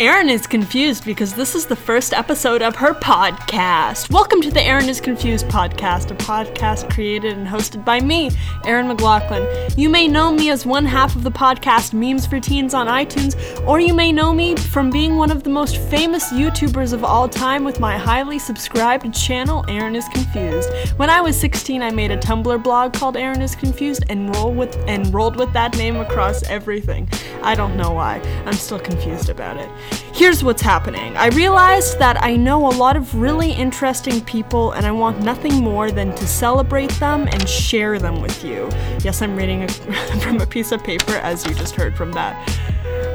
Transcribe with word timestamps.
Erin 0.00 0.30
is 0.30 0.46
confused 0.46 1.04
because 1.04 1.34
this 1.34 1.54
is 1.54 1.66
the 1.66 1.76
first 1.76 2.14
episode 2.14 2.62
of 2.62 2.74
her 2.74 2.94
podcast. 2.94 4.10
Welcome 4.10 4.40
to 4.40 4.50
the 4.50 4.62
Erin 4.62 4.88
is 4.88 4.98
Confused 4.98 5.46
podcast, 5.48 6.10
a 6.10 6.14
podcast 6.14 6.90
created 6.90 7.36
and 7.36 7.46
hosted 7.46 7.84
by 7.84 8.00
me, 8.00 8.30
Erin 8.64 8.88
McLaughlin. 8.88 9.46
You 9.76 9.90
may 9.90 10.08
know 10.08 10.32
me 10.32 10.48
as 10.48 10.64
one 10.64 10.86
half 10.86 11.14
of 11.16 11.22
the 11.22 11.30
podcast 11.30 11.92
Memes 11.92 12.26
for 12.26 12.40
Teens 12.40 12.72
on 12.72 12.86
iTunes, 12.86 13.36
or 13.66 13.78
you 13.78 13.92
may 13.92 14.10
know 14.10 14.32
me 14.32 14.56
from 14.56 14.88
being 14.88 15.16
one 15.16 15.30
of 15.30 15.42
the 15.42 15.50
most 15.50 15.76
famous 15.76 16.32
YouTubers 16.32 16.94
of 16.94 17.04
all 17.04 17.28
time 17.28 17.62
with 17.62 17.78
my 17.78 17.98
highly 17.98 18.38
subscribed 18.38 19.12
channel, 19.12 19.66
Erin 19.68 19.94
is 19.94 20.08
Confused. 20.08 20.70
When 20.96 21.10
I 21.10 21.20
was 21.20 21.38
16, 21.38 21.82
I 21.82 21.90
made 21.90 22.10
a 22.10 22.16
Tumblr 22.16 22.62
blog 22.62 22.94
called 22.94 23.18
Erin 23.18 23.42
is 23.42 23.54
Confused 23.54 24.04
and 24.08 24.34
roll 24.34 24.50
with 24.50 24.78
and 24.88 25.12
rolled 25.12 25.36
with 25.36 25.52
that 25.52 25.76
name 25.76 25.96
across 25.96 26.42
everything. 26.44 27.06
I 27.42 27.54
don't 27.54 27.76
know 27.76 27.90
why. 27.90 28.18
I'm 28.46 28.54
still 28.54 28.80
confused 28.80 29.28
about 29.28 29.58
it. 29.58 29.68
Here's 30.12 30.44
what's 30.44 30.60
happening. 30.60 31.16
I 31.16 31.28
realized 31.28 31.98
that 31.98 32.22
I 32.22 32.36
know 32.36 32.66
a 32.66 32.74
lot 32.76 32.94
of 32.94 33.14
really 33.14 33.52
interesting 33.52 34.22
people 34.24 34.72
and 34.72 34.84
I 34.84 34.90
want 34.90 35.20
nothing 35.22 35.54
more 35.54 35.90
than 35.90 36.14
to 36.14 36.26
celebrate 36.26 36.90
them 37.00 37.26
and 37.32 37.48
share 37.48 37.98
them 37.98 38.20
with 38.20 38.44
you. 38.44 38.68
Yes, 39.02 39.22
I'm 39.22 39.34
reading 39.34 39.62
a, 39.62 39.68
from 40.20 40.40
a 40.40 40.46
piece 40.46 40.72
of 40.72 40.84
paper 40.84 41.12
as 41.12 41.46
you 41.46 41.54
just 41.54 41.74
heard 41.74 41.96
from 41.96 42.12
that. 42.12 42.36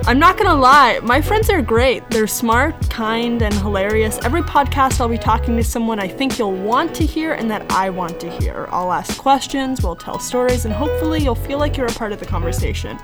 I'm 0.08 0.20
not 0.20 0.38
gonna 0.38 0.55
lie, 0.55 1.00
my 1.02 1.22
friends 1.22 1.50
are 1.50 1.62
great. 1.62 2.08
They're 2.12 2.27
smart, 2.27 2.89
kind, 2.89 3.42
and 3.42 3.53
hilarious. 3.53 4.20
Every 4.23 4.42
podcast, 4.42 5.02
I'll 5.02 5.09
be 5.09 5.17
talking 5.17 5.55
to 5.58 5.64
someone 5.64 6.00
I 6.00 6.08
think 6.08 6.38
you'll 6.38 6.53
want 6.53 6.95
to 6.95 7.05
hear 7.05 7.34
and 7.34 7.50
that 7.50 7.72
I 7.72 7.89
want 7.89 8.20
to 8.20 8.30
hear. 8.30 8.67
I'll 8.70 8.92
ask 8.92 9.17
questions, 9.17 9.81
we'll 9.81 9.95
tell 9.95 10.20
stories, 10.20 10.66
and 10.66 10.73
hopefully 10.73 11.23
you'll 11.23 11.36
feel 11.36 11.58
like 11.58 11.76
you're 11.76 11.88
a 11.88 11.94
part 11.94 12.12
of 12.12 12.20
the 12.20 12.26
conversation. 12.26 13.00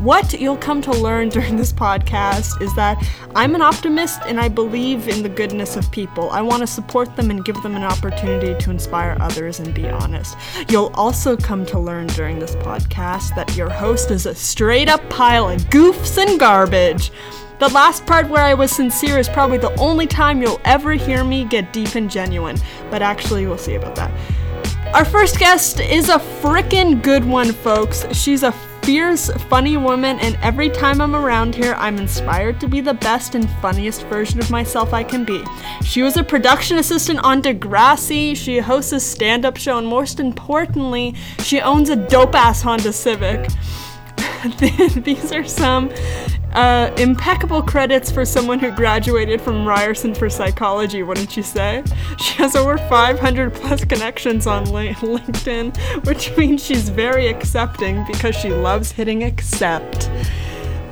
What 0.00 0.32
you'll 0.32 0.56
come 0.56 0.80
to 0.82 0.92
learn 0.92 1.28
during 1.28 1.58
this 1.58 1.74
podcast 1.74 2.62
is 2.62 2.74
that 2.74 3.06
I'm 3.36 3.54
an 3.54 3.60
optimist 3.60 4.20
and 4.24 4.40
I 4.40 4.48
believe 4.48 5.08
in 5.08 5.22
the 5.22 5.28
goodness 5.28 5.76
of 5.76 5.90
people. 5.90 6.30
I 6.30 6.40
want 6.40 6.62
to 6.62 6.66
support 6.66 7.14
them 7.16 7.30
and 7.30 7.44
give 7.44 7.62
them 7.62 7.76
an 7.76 7.82
opportunity 7.82 8.54
to 8.64 8.70
inspire 8.70 9.14
others 9.20 9.60
and 9.60 9.74
be 9.74 9.90
honest. 9.90 10.38
You'll 10.70 10.90
also 10.94 11.36
come 11.36 11.66
to 11.66 11.78
learn 11.78 12.06
during 12.06 12.38
this 12.38 12.56
podcast 12.56 13.34
that 13.34 13.54
your 13.54 13.68
host 13.68 14.10
is 14.10 14.24
a 14.24 14.34
straight 14.34 14.88
up 14.88 15.06
pile 15.10 15.50
of 15.50 15.60
goofs 15.64 16.16
and 16.16 16.40
garbage. 16.40 17.12
The 17.58 17.68
last 17.68 18.06
part 18.06 18.26
where 18.30 18.42
I 18.42 18.54
was 18.54 18.70
sincere 18.70 19.18
is 19.18 19.28
probably 19.28 19.58
the 19.58 19.78
only 19.78 20.06
time 20.06 20.40
you'll 20.40 20.62
ever 20.64 20.92
hear 20.92 21.24
me 21.24 21.44
get 21.44 21.74
deep 21.74 21.94
and 21.94 22.10
genuine, 22.10 22.56
but 22.90 23.02
actually, 23.02 23.46
we'll 23.46 23.58
see 23.58 23.74
about 23.74 23.96
that. 23.96 24.10
Our 24.94 25.04
first 25.04 25.38
guest 25.38 25.78
is 25.78 26.08
a 26.08 26.18
frickin' 26.18 27.02
good 27.02 27.22
one, 27.22 27.52
folks. 27.52 28.06
She's 28.16 28.42
a 28.42 28.52
fierce, 28.82 29.30
funny 29.48 29.76
woman, 29.76 30.18
and 30.20 30.36
every 30.42 30.68
time 30.70 31.00
I'm 31.00 31.14
around 31.14 31.54
here, 31.54 31.74
I'm 31.78 31.98
inspired 31.98 32.60
to 32.60 32.68
be 32.68 32.80
the 32.80 32.94
best 32.94 33.34
and 33.34 33.48
funniest 33.62 34.04
version 34.06 34.40
of 34.40 34.50
myself 34.50 34.92
I 34.92 35.02
can 35.02 35.24
be. 35.24 35.44
She 35.82 36.02
was 36.02 36.16
a 36.16 36.24
production 36.24 36.78
assistant 36.78 37.20
on 37.20 37.42
Degrassi, 37.42 38.36
she 38.36 38.58
hosts 38.58 38.92
a 38.92 39.00
stand 39.00 39.44
up 39.44 39.56
show, 39.56 39.78
and 39.78 39.86
most 39.86 40.20
importantly, 40.20 41.14
she 41.38 41.60
owns 41.60 41.88
a 41.88 41.96
dope 41.96 42.34
ass 42.34 42.62
Honda 42.62 42.92
Civic. 42.92 43.48
These 45.04 45.32
are 45.32 45.44
some 45.44 45.90
uh, 46.52 46.92
impeccable 46.98 47.62
credits 47.62 48.10
for 48.10 48.24
someone 48.24 48.58
who 48.58 48.70
graduated 48.70 49.40
from 49.40 49.66
Ryerson 49.66 50.14
for 50.14 50.28
psychology, 50.28 51.02
wouldn't 51.02 51.36
you 51.36 51.42
say? 51.42 51.84
She 52.18 52.34
has 52.34 52.56
over 52.56 52.76
500 52.76 53.54
plus 53.54 53.84
connections 53.84 54.46
on 54.46 54.66
LinkedIn, 54.66 55.76
which 56.06 56.36
means 56.36 56.64
she's 56.64 56.88
very 56.88 57.28
accepting 57.28 58.04
because 58.06 58.34
she 58.34 58.50
loves 58.50 58.92
hitting 58.92 59.22
accept. 59.24 60.10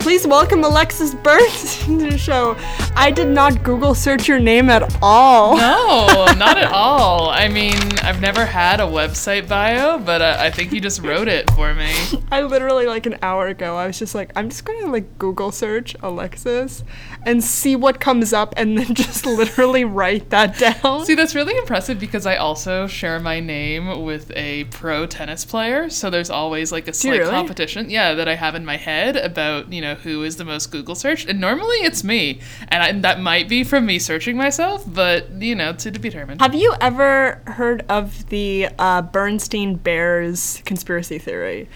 Please 0.01 0.27
welcome 0.27 0.65
Alexis 0.65 1.15
Bernstein 1.15 1.99
to 1.99 2.11
the 2.11 2.19
show. 2.19 2.57
I 2.97 3.11
did 3.11 3.29
not 3.29 3.63
Google 3.63 3.95
search 3.95 4.27
your 4.29 4.39
name 4.39 4.71
at 4.71 4.97
all. 5.03 5.57
No, 5.57 6.27
not 6.37 6.57
at 6.57 6.73
all. 6.73 7.29
I 7.31 7.49
mean, 7.49 7.77
I've 8.03 8.21
never 8.21 8.47
had 8.47 8.81
a 8.81 8.85
website 8.85 9.49
bio, 9.49 9.99
but 9.99 10.23
uh, 10.23 10.37
I 10.39 10.51
think 10.51 10.73
you 10.73 10.81
just 10.81 11.03
wrote 11.03 11.29
it 11.29 11.51
for 11.51 11.75
me. 11.75 11.93
I 12.33 12.43
literally, 12.43 12.87
like 12.87 13.07
an 13.07 13.19
hour 13.23 13.49
ago, 13.49 13.77
I 13.77 13.87
was 13.87 13.99
just 13.99 14.15
like, 14.15 14.33
I'm 14.35 14.49
just 14.49 14.65
gonna 14.65 14.91
like 14.91 15.19
Google 15.19 15.53
search 15.53 15.95
Alexis 16.03 16.85
and 17.27 17.43
see 17.43 17.77
what 17.77 18.01
comes 18.01 18.33
up 18.33 18.55
and 18.57 18.79
then 18.79 18.95
just 18.95 19.27
literally 19.27 19.85
write 19.85 20.31
that 20.31 20.59
down. 20.59 21.05
See, 21.05 21.15
that's 21.15 21.35
really 21.35 21.57
impressive 21.57 21.99
because 21.99 22.25
I 22.25 22.37
also 22.37 22.87
share 22.87 23.21
my 23.21 23.41
name 23.41 24.05
with 24.05 24.33
a 24.35 24.65
pro 24.65 25.07
tennis 25.07 25.45
player. 25.45 25.91
So 25.91 26.09
there's 26.09 26.31
always 26.31 26.73
like 26.73 26.89
a 26.89 26.93
slight 26.93 27.21
really? 27.21 27.31
competition, 27.31 27.91
yeah, 27.91 28.15
that 28.15 28.29
I 28.29 28.37
have 28.37 28.55
in 28.55 28.65
my 28.65 28.77
head 28.77 29.17
about, 29.17 29.73
you 29.73 29.81
know, 29.81 29.88
who 29.97 30.23
is 30.23 30.37
the 30.37 30.45
most 30.45 30.71
Google 30.71 30.95
searched. 30.95 31.29
And 31.29 31.41
normally 31.41 31.77
it's 31.79 32.03
me. 32.05 32.41
And, 32.69 32.83
I, 32.83 32.93
that 33.01 33.21
might 33.21 33.49
be 33.49 33.65
from 33.65 33.87
me 33.87 33.99
searching 33.99 34.37
myself, 34.37 34.85
but, 34.87 35.31
you 35.41 35.55
know, 35.55 35.73
to, 35.75 35.91
to 35.91 35.99
be 35.99 36.09
determined. 36.09 36.41
Have 36.41 36.55
you 36.55 36.75
ever 36.81 37.43
heard 37.47 37.85
of 37.89 38.29
the 38.29 38.69
uh, 38.79 39.03
Bernstein 39.03 39.77
Bears 39.77 40.63
conspiracy 40.65 41.19
theory? 41.19 41.69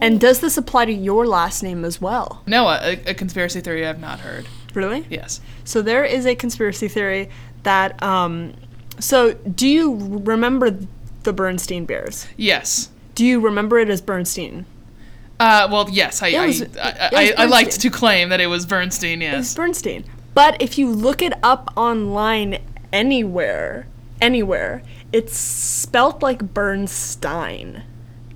And 0.00 0.20
does 0.20 0.40
this 0.40 0.56
apply 0.56 0.86
to 0.86 0.92
your 0.92 1.26
last 1.26 1.62
name 1.62 1.84
as 1.84 2.00
well? 2.00 2.42
No, 2.46 2.68
a, 2.68 3.00
a 3.06 3.14
conspiracy 3.14 3.60
theory 3.60 3.86
I've 3.86 4.00
not 4.00 4.20
heard. 4.20 4.46
Really? 4.74 5.04
Yes. 5.10 5.40
So 5.64 5.82
there 5.82 6.04
is 6.04 6.26
a 6.26 6.34
conspiracy 6.34 6.88
theory 6.88 7.28
that. 7.64 8.02
Um, 8.02 8.54
so 8.98 9.32
do 9.32 9.66
you 9.66 9.96
remember 9.96 10.78
the 11.22 11.32
Bernstein 11.32 11.84
Bears? 11.84 12.26
Yes. 12.36 12.90
Do 13.14 13.26
you 13.26 13.40
remember 13.40 13.78
it 13.78 13.90
as 13.90 14.00
Bernstein? 14.00 14.66
Uh, 15.40 15.66
well, 15.72 15.88
yes, 15.90 16.22
I, 16.22 16.28
Yeah, 16.28 16.46
was- 16.46 16.62
I, 16.76 17.10
I, 17.12 17.32
I, 17.38 17.44
liked 17.46 17.80
to 17.80 17.90
claim 17.90 18.28
that 18.28 18.40
it 18.40 18.46
was 18.46 18.66
Bernstein, 18.66 19.22
yes. 19.22 19.54
Bernstein. 19.54 20.04
But 20.34 20.60
if 20.60 20.76
you 20.76 20.90
look 20.90 21.22
it 21.22 21.32
up 21.42 21.72
online 21.76 22.58
anywhere, 22.92 23.86
anywhere, 24.20 24.82
it's 25.12 25.36
spelt 25.36 26.22
like 26.22 26.52
Bernstein. 26.52 27.84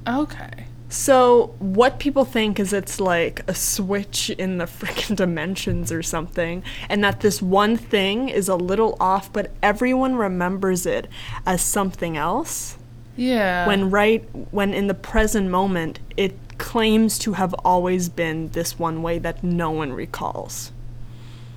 Okay. 0.09 0.67
So 0.89 1.55
what 1.59 1.99
people 1.99 2.25
think 2.25 2.59
is 2.59 2.73
it's 2.73 3.01
like 3.01 3.43
a 3.49 3.55
switch 3.55 4.31
in 4.31 4.59
the 4.59 4.65
freaking 4.65 5.17
dimensions 5.25 5.93
or 5.93 6.03
something, 6.03 6.63
and 6.89 7.05
that 7.05 7.21
this 7.21 7.43
one 7.43 7.77
thing 7.77 8.29
is 8.29 8.49
a 8.49 8.57
little 8.57 8.97
off, 8.99 9.33
but 9.33 9.51
everyone 9.63 10.15
remembers 10.15 10.87
it 10.87 11.09
as 11.45 11.61
something 11.63 12.17
else. 12.17 12.79
Yeah. 13.17 13.67
When 13.67 13.91
right 13.91 14.25
when 14.53 14.73
in 14.73 14.87
the 14.87 14.95
present 14.95 15.51
moment 15.51 15.99
it 16.17 16.35
claims 16.59 17.19
to 17.21 17.35
have 17.35 17.55
always 17.65 18.09
been 18.09 18.49
this 18.51 18.79
one 18.79 19.03
way 19.03 19.19
that 19.19 19.43
no 19.45 19.71
one 19.71 19.93
recalls. 19.93 20.71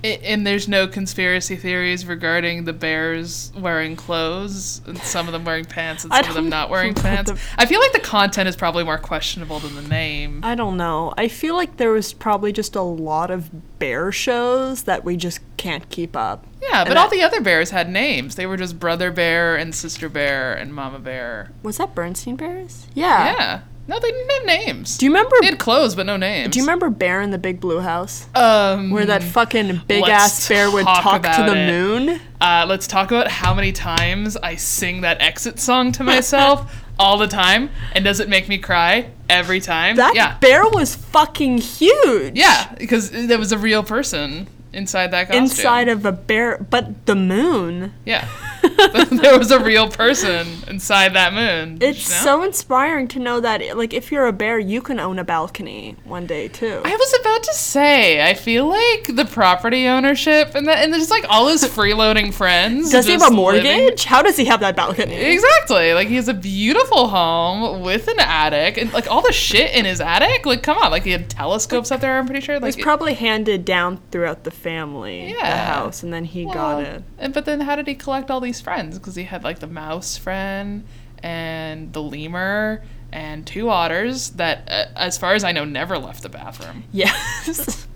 And 0.04 0.46
there's 0.46 0.68
no 0.68 0.86
conspiracy 0.86 1.56
theories 1.56 2.06
regarding 2.06 2.66
the 2.66 2.72
bears 2.72 3.50
wearing 3.58 3.96
clothes 3.96 4.80
and 4.86 4.96
some 4.98 5.26
of 5.26 5.32
them 5.32 5.44
wearing 5.44 5.64
pants 5.64 6.04
and 6.04 6.12
some 6.14 6.24
of 6.28 6.34
them 6.34 6.48
don't 6.50 6.70
wearing 6.70 6.94
pants. 6.94 7.32
the- 7.32 7.38
I 7.58 7.66
feel 7.66 7.80
like 7.80 7.90
the 7.92 7.98
content 7.98 8.48
is 8.48 8.54
probably 8.54 8.84
more 8.84 8.96
questionable 8.98 9.58
than 9.58 9.74
the 9.74 9.82
name. 9.82 10.42
I 10.44 10.54
don't 10.54 10.76
know. 10.76 11.12
I 11.18 11.26
feel 11.26 11.56
like 11.56 11.78
there 11.78 11.90
was 11.90 12.12
probably 12.12 12.52
just 12.52 12.76
a 12.76 12.80
lot 12.82 13.32
of 13.32 13.50
bear 13.80 14.12
shows 14.12 14.84
that 14.84 15.04
we 15.04 15.16
just 15.16 15.40
can't 15.56 15.88
keep 15.90 16.16
up. 16.16 16.46
Yeah, 16.62 16.84
but 16.84 16.90
And 16.90 16.98
all 16.98 17.08
that- 17.08 17.16
the 17.16 17.22
other 17.24 17.40
bears 17.40 17.70
had 17.70 17.90
names. 17.90 18.36
They 18.36 18.46
were 18.46 18.56
just 18.56 18.78
brother 18.78 19.10
bear 19.10 19.56
and 19.56 19.74
sister 19.74 20.08
bear 20.08 20.54
and 20.54 20.72
mama 20.72 21.00
bear. 21.00 21.50
Was 21.64 21.78
that 21.78 21.96
Bernstein 21.96 22.36
Bears? 22.36 22.86
Yeah. 22.94 23.34
Yeah. 23.34 23.60
No, 23.88 23.98
they 23.98 24.10
didn't 24.10 24.30
have 24.30 24.44
names. 24.44 24.98
Do 24.98 25.06
you 25.06 25.10
remember 25.10 25.34
They 25.40 25.46
had 25.46 25.58
clothes, 25.58 25.94
but 25.94 26.04
no 26.04 26.18
names. 26.18 26.52
Do 26.52 26.58
you 26.58 26.64
remember 26.64 26.90
Bear 26.90 27.22
in 27.22 27.30
the 27.30 27.38
Big 27.38 27.58
Blue 27.58 27.80
House? 27.80 28.26
Um, 28.34 28.90
Where 28.90 29.06
that 29.06 29.22
fucking 29.22 29.80
big 29.88 30.04
ass 30.04 30.46
bear 30.46 30.70
would 30.70 30.84
talk 30.84 31.22
talk 31.22 31.36
to 31.36 31.42
the 31.50 31.56
it. 31.56 31.66
moon? 31.66 32.20
Uh, 32.38 32.66
let's 32.68 32.86
talk 32.86 33.10
about 33.10 33.28
how 33.28 33.54
many 33.54 33.72
times 33.72 34.36
I 34.36 34.56
sing 34.56 35.00
that 35.00 35.22
exit 35.22 35.58
song 35.58 35.90
to 35.92 36.04
myself 36.04 36.84
all 36.98 37.16
the 37.16 37.26
time, 37.28 37.70
and 37.92 38.04
does 38.04 38.20
it 38.20 38.28
make 38.28 38.46
me 38.46 38.58
cry 38.58 39.10
every 39.30 39.60
time? 39.60 39.96
That 39.96 40.14
yeah, 40.14 40.36
bear 40.38 40.68
was 40.68 40.94
fucking 40.94 41.58
huge. 41.58 42.36
yeah, 42.36 42.74
because 42.74 43.10
there 43.10 43.38
was 43.38 43.52
a 43.52 43.58
real 43.58 43.82
person 43.82 44.48
inside 44.74 45.12
that 45.12 45.28
costume. 45.28 45.44
Inside 45.44 45.88
of 45.88 46.04
a 46.04 46.12
bear, 46.12 46.58
but 46.58 47.06
the 47.06 47.16
moon. 47.16 47.94
yeah, 48.04 48.28
there 49.10 49.38
was 49.38 49.50
a 49.50 49.58
real 49.60 49.88
person 49.88 50.46
inside 50.66 51.14
that 51.14 51.32
moon. 51.32 51.78
It's 51.80 52.08
you 52.08 52.14
know? 52.14 52.20
so 52.22 52.42
inspiring 52.42 53.08
to 53.08 53.18
know 53.18 53.40
that, 53.40 53.76
like, 53.76 53.92
if 53.92 54.10
you're 54.12 54.26
a 54.26 54.32
bear, 54.32 54.58
you 54.58 54.80
can 54.80 55.00
own 55.00 55.18
a 55.18 55.24
balcony 55.24 55.96
one 56.04 56.26
day 56.26 56.48
too. 56.48 56.82
I 56.84 56.94
was 56.96 57.14
about 57.20 57.42
to 57.44 57.54
say, 57.54 58.28
I 58.28 58.34
feel 58.34 58.66
like 58.66 59.14
the 59.14 59.24
property 59.24 59.86
ownership 59.86 60.54
and 60.54 60.66
that, 60.68 60.84
and 60.84 60.92
there's 60.92 61.10
like 61.10 61.24
all 61.28 61.48
his 61.48 61.64
freeloading 61.64 62.32
friends. 62.32 62.90
does 62.90 63.06
he 63.06 63.12
have 63.12 63.22
a 63.22 63.24
living- 63.24 63.36
mortgage? 63.36 64.04
How 64.04 64.22
does 64.22 64.36
he 64.36 64.44
have 64.46 64.60
that 64.60 64.76
balcony? 64.76 65.14
Exactly. 65.14 65.94
Like 65.94 66.08
he 66.08 66.16
has 66.16 66.28
a 66.28 66.34
beautiful 66.34 67.08
home 67.08 67.82
with 67.82 68.08
an 68.08 68.18
attic 68.20 68.78
and 68.78 68.92
like 68.92 69.10
all 69.10 69.22
the 69.22 69.32
shit 69.32 69.74
in 69.74 69.84
his 69.84 70.00
attic. 70.00 70.46
Like 70.46 70.62
come 70.62 70.78
on, 70.78 70.90
like 70.90 71.04
he 71.04 71.10
had 71.10 71.28
telescopes 71.30 71.90
up 71.90 72.00
there. 72.00 72.18
I'm 72.18 72.26
pretty 72.26 72.40
sure. 72.40 72.56
It 72.56 72.62
was 72.62 72.76
probably 72.76 73.14
handed 73.14 73.64
down 73.64 74.00
throughout 74.10 74.44
the 74.44 74.50
family, 74.50 75.30
Yeah. 75.30 75.50
the 75.50 75.72
house, 75.72 76.02
and 76.02 76.12
then 76.12 76.24
he 76.24 76.44
well, 76.44 76.54
got 76.54 76.82
it. 76.82 77.02
And 77.18 77.32
but 77.34 77.44
then 77.44 77.60
how 77.60 77.76
did 77.76 77.86
he 77.86 77.94
collect 77.94 78.30
all 78.30 78.40
these 78.40 78.57
friends? 78.60 78.98
Because 78.98 79.14
he 79.14 79.24
had 79.24 79.44
like 79.44 79.58
the 79.60 79.66
mouse 79.66 80.16
friend 80.16 80.84
and 81.22 81.92
the 81.92 82.02
lemur 82.02 82.82
and 83.12 83.46
two 83.46 83.70
otters 83.70 84.30
that, 84.30 84.68
uh, 84.68 84.84
as 84.96 85.16
far 85.18 85.34
as 85.34 85.42
I 85.44 85.52
know, 85.52 85.64
never 85.64 85.98
left 85.98 86.22
the 86.22 86.28
bathroom. 86.28 86.84
Yes. 86.92 87.86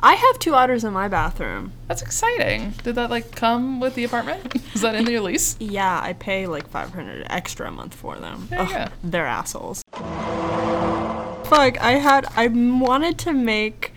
I 0.00 0.12
have 0.14 0.38
two 0.38 0.54
otters 0.54 0.84
in 0.84 0.92
my 0.92 1.08
bathroom. 1.08 1.72
That's 1.88 2.02
exciting. 2.02 2.74
Did 2.84 2.94
that 2.96 3.08
like 3.10 3.34
come 3.34 3.80
with 3.80 3.94
the 3.94 4.04
apartment? 4.04 4.54
Is 4.74 4.82
that 4.82 4.94
in 4.94 5.06
your 5.06 5.22
lease? 5.22 5.56
Yeah, 5.58 6.00
I 6.02 6.12
pay 6.12 6.46
like 6.46 6.68
500 6.68 7.26
extra 7.30 7.68
a 7.68 7.70
month 7.70 7.94
for 7.94 8.16
them. 8.16 8.46
You 8.52 8.58
Ugh, 8.58 8.68
go. 8.68 8.86
they're 9.02 9.26
assholes. 9.26 9.82
Fuck, 9.92 11.80
I 11.80 11.92
had 11.92 12.26
I 12.36 12.46
wanted 12.48 13.18
to 13.20 13.32
make 13.32 13.92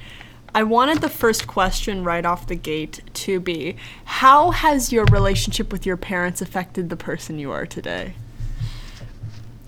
I 0.54 0.64
wanted 0.64 1.00
the 1.00 1.10
first 1.10 1.48
question 1.48 2.04
right 2.04 2.26
off 2.26 2.48
the 2.48 2.56
gate 2.56 3.02
to 3.14 3.40
be 3.40 3.78
how 4.04 4.52
has 4.52 4.92
your 4.92 5.06
relationship 5.06 5.72
with 5.72 5.86
your 5.86 5.98
parents 5.98 6.42
affected 6.42 6.90
the 6.90 6.98
person 6.98 7.40
you 7.40 7.52
are 7.52 7.66
today? 7.66 8.16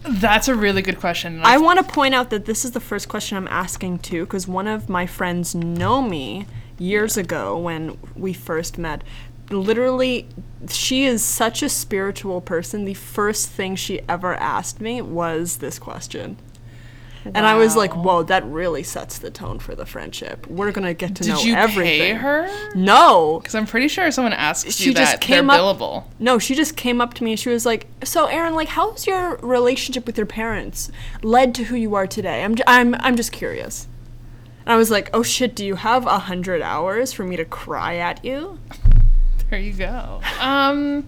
That's 0.01 0.49
a 0.49 0.55
really 0.55 0.81
good 0.81 0.99
question. 0.99 1.41
I 1.43 1.57
want 1.57 1.79
to 1.79 1.85
point 1.85 2.13
out 2.13 2.29
that 2.31 2.45
this 2.45 2.65
is 2.65 2.71
the 2.71 2.81
first 2.81 3.07
question 3.07 3.37
I'm 3.37 3.47
asking 3.47 3.99
too, 3.99 4.25
because 4.25 4.47
one 4.47 4.67
of 4.67 4.89
my 4.89 5.05
friends 5.05 5.55
know 5.55 6.01
me 6.01 6.45
years 6.77 7.15
ago 7.15 7.57
when 7.57 7.97
we 8.15 8.33
first 8.33 8.77
met. 8.77 9.03
Literally, 9.49 10.27
she 10.69 11.05
is 11.05 11.23
such 11.23 11.61
a 11.61 11.69
spiritual 11.69 12.41
person. 12.41 12.85
The 12.85 12.93
first 12.93 13.49
thing 13.49 13.75
she 13.75 14.01
ever 14.09 14.35
asked 14.35 14.81
me 14.81 15.01
was 15.01 15.57
this 15.57 15.79
question. 15.79 16.37
And 17.25 17.45
I 17.45 17.55
was 17.55 17.75
like, 17.75 17.95
whoa, 17.95 18.23
that 18.23 18.43
really 18.45 18.83
sets 18.83 19.17
the 19.17 19.31
tone 19.31 19.59
for 19.59 19.75
the 19.75 19.85
friendship. 19.85 20.45
We're 20.47 20.71
going 20.71 20.85
to 20.85 20.93
get 20.93 21.15
to 21.15 21.23
Did 21.23 21.29
know 21.29 21.39
you 21.41 21.53
everything. 21.55 21.99
pay 22.01 22.13
her? 22.13 22.49
No. 22.75 23.39
Because 23.39 23.55
I'm 23.55 23.65
pretty 23.65 23.87
sure 23.87 24.11
someone 24.11 24.33
asked 24.33 24.69
She 24.71 24.89
you 24.89 24.93
just 24.93 25.13
that, 25.13 25.21
came 25.21 25.47
they're 25.47 25.57
up- 25.59 25.77
billable. 25.77 26.03
No, 26.19 26.37
she 26.39 26.53
just 26.55 26.75
came 26.75 26.99
up 26.99 27.13
to 27.15 27.23
me 27.23 27.31
and 27.31 27.39
she 27.39 27.49
was 27.49 27.65
like, 27.65 27.87
"So, 28.03 28.25
Erin, 28.25 28.55
like, 28.55 28.67
how's 28.69 29.07
your 29.07 29.37
relationship 29.37 30.05
with 30.05 30.17
your 30.17 30.25
parents 30.27 30.91
led 31.21 31.55
to 31.55 31.63
who 31.65 31.75
you 31.75 31.95
are 31.95 32.07
today? 32.07 32.43
I'm, 32.43 32.55
j- 32.55 32.63
I'm, 32.67 32.95
I'm 32.95 33.15
just 33.15 33.31
curious." 33.31 33.87
And 34.65 34.73
I 34.73 34.75
was 34.77 34.91
like, 34.91 35.09
"Oh 35.13 35.23
shit, 35.23 35.55
do 35.55 35.65
you 35.65 35.75
have 35.75 36.05
a 36.05 36.19
hundred 36.19 36.61
hours 36.61 37.13
for 37.13 37.23
me 37.23 37.35
to 37.37 37.45
cry 37.45 37.95
at 37.95 38.23
you?" 38.25 38.59
There 39.49 39.59
you 39.61 39.73
go. 39.73 40.19
Um, 40.39 41.05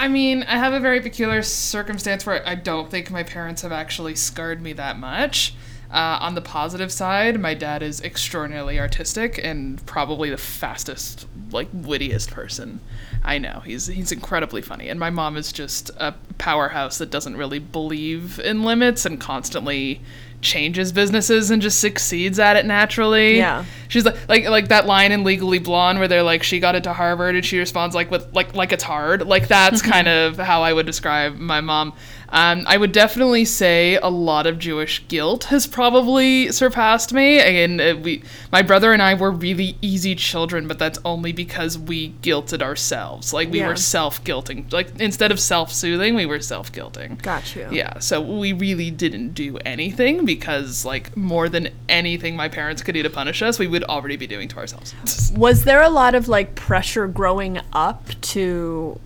I, 0.00 0.08
mean, 0.08 0.44
I 0.44 0.56
have 0.56 0.72
a 0.72 0.80
very 0.80 1.00
peculiar 1.00 1.42
circumstance 1.42 2.24
where 2.24 2.46
I 2.48 2.54
don't 2.54 2.90
think 2.90 3.10
my 3.10 3.22
parents 3.22 3.62
have 3.62 3.70
actually 3.70 4.14
scarred 4.14 4.62
me 4.62 4.72
that 4.72 4.98
much. 4.98 5.54
Uh, 5.92 6.18
on 6.20 6.34
the 6.34 6.40
positive 6.40 6.90
side, 6.90 7.38
my 7.38 7.52
dad 7.52 7.82
is 7.82 8.00
extraordinarily 8.00 8.78
artistic 8.78 9.38
and 9.42 9.84
probably 9.86 10.30
the 10.30 10.38
fastest, 10.38 11.26
like 11.50 11.68
wittiest 11.72 12.30
person 12.30 12.80
I 13.22 13.38
know. 13.38 13.60
He's 13.64 13.86
he's 13.86 14.12
incredibly 14.12 14.62
funny, 14.62 14.88
and 14.88 14.98
my 14.98 15.10
mom 15.10 15.36
is 15.36 15.52
just 15.52 15.90
a 15.98 16.14
powerhouse 16.38 16.98
that 16.98 17.10
doesn't 17.10 17.36
really 17.36 17.58
believe 17.58 18.38
in 18.40 18.62
limits 18.62 19.04
and 19.04 19.20
constantly 19.20 20.00
changes 20.40 20.92
businesses 20.92 21.50
and 21.50 21.60
just 21.60 21.80
succeeds 21.80 22.38
at 22.38 22.56
it 22.56 22.66
naturally. 22.66 23.36
Yeah. 23.36 23.64
She's 23.88 24.04
like 24.04 24.28
like 24.28 24.48
like 24.48 24.68
that 24.68 24.86
line 24.86 25.12
in 25.12 25.24
Legally 25.24 25.58
Blonde 25.58 25.98
where 25.98 26.08
they're 26.08 26.22
like 26.22 26.42
she 26.42 26.60
got 26.60 26.74
into 26.74 26.92
Harvard 26.92 27.34
and 27.34 27.44
she 27.44 27.58
responds 27.58 27.94
like 27.94 28.10
with 28.10 28.32
like 28.34 28.54
like 28.54 28.72
it's 28.72 28.84
hard. 28.84 29.26
Like 29.26 29.48
that's 29.48 29.82
kind 29.92 30.08
of 30.08 30.36
how 30.36 30.62
I 30.62 30.72
would 30.72 30.86
describe 30.86 31.36
my 31.36 31.60
mom. 31.60 31.92
Um, 32.32 32.64
I 32.66 32.76
would 32.76 32.92
definitely 32.92 33.44
say 33.44 33.96
a 33.96 34.08
lot 34.08 34.46
of 34.46 34.58
Jewish 34.58 35.06
guilt 35.08 35.44
has 35.44 35.66
probably 35.66 36.52
surpassed 36.52 37.12
me. 37.12 37.40
And 37.40 37.80
uh, 37.80 37.96
we, 38.00 38.22
my 38.52 38.62
brother 38.62 38.92
and 38.92 39.02
I 39.02 39.14
were 39.14 39.30
really 39.32 39.76
easy 39.82 40.14
children, 40.14 40.68
but 40.68 40.78
that's 40.78 40.98
only 41.04 41.32
because 41.32 41.78
we 41.78 42.10
guilted 42.22 42.62
ourselves. 42.62 43.32
Like 43.32 43.50
we 43.50 43.58
Yeah. 43.60 43.68
were 43.68 43.76
self 43.76 44.22
guilting. 44.24 44.72
Like 44.72 45.00
instead 45.00 45.32
of 45.32 45.40
self 45.40 45.72
soothing, 45.72 46.14
we 46.14 46.26
were 46.26 46.40
self 46.40 46.70
guilting. 46.72 47.20
Got 47.22 47.56
you. 47.56 47.66
Yeah, 47.72 47.98
so 47.98 48.20
we 48.20 48.52
really 48.52 48.90
didn't 48.90 49.34
do 49.34 49.56
anything 49.58 50.24
because, 50.24 50.84
like, 50.84 51.16
more 51.16 51.48
than 51.48 51.68
anything 51.88 52.36
my 52.36 52.48
parents 52.48 52.82
could 52.82 52.94
do 52.94 53.02
to 53.02 53.10
punish 53.10 53.42
us, 53.42 53.58
we 53.58 53.66
would 53.66 53.84
already 53.84 54.16
be 54.16 54.26
doing 54.26 54.48
to 54.48 54.56
ourselves. 54.58 54.94
Was 55.36 55.64
there 55.64 55.82
a 55.82 55.90
lot 55.90 56.14
of 56.14 56.28
like 56.28 56.54
pressure 56.54 57.06
growing 57.06 57.60
up 57.72 58.08
to, 58.20 58.98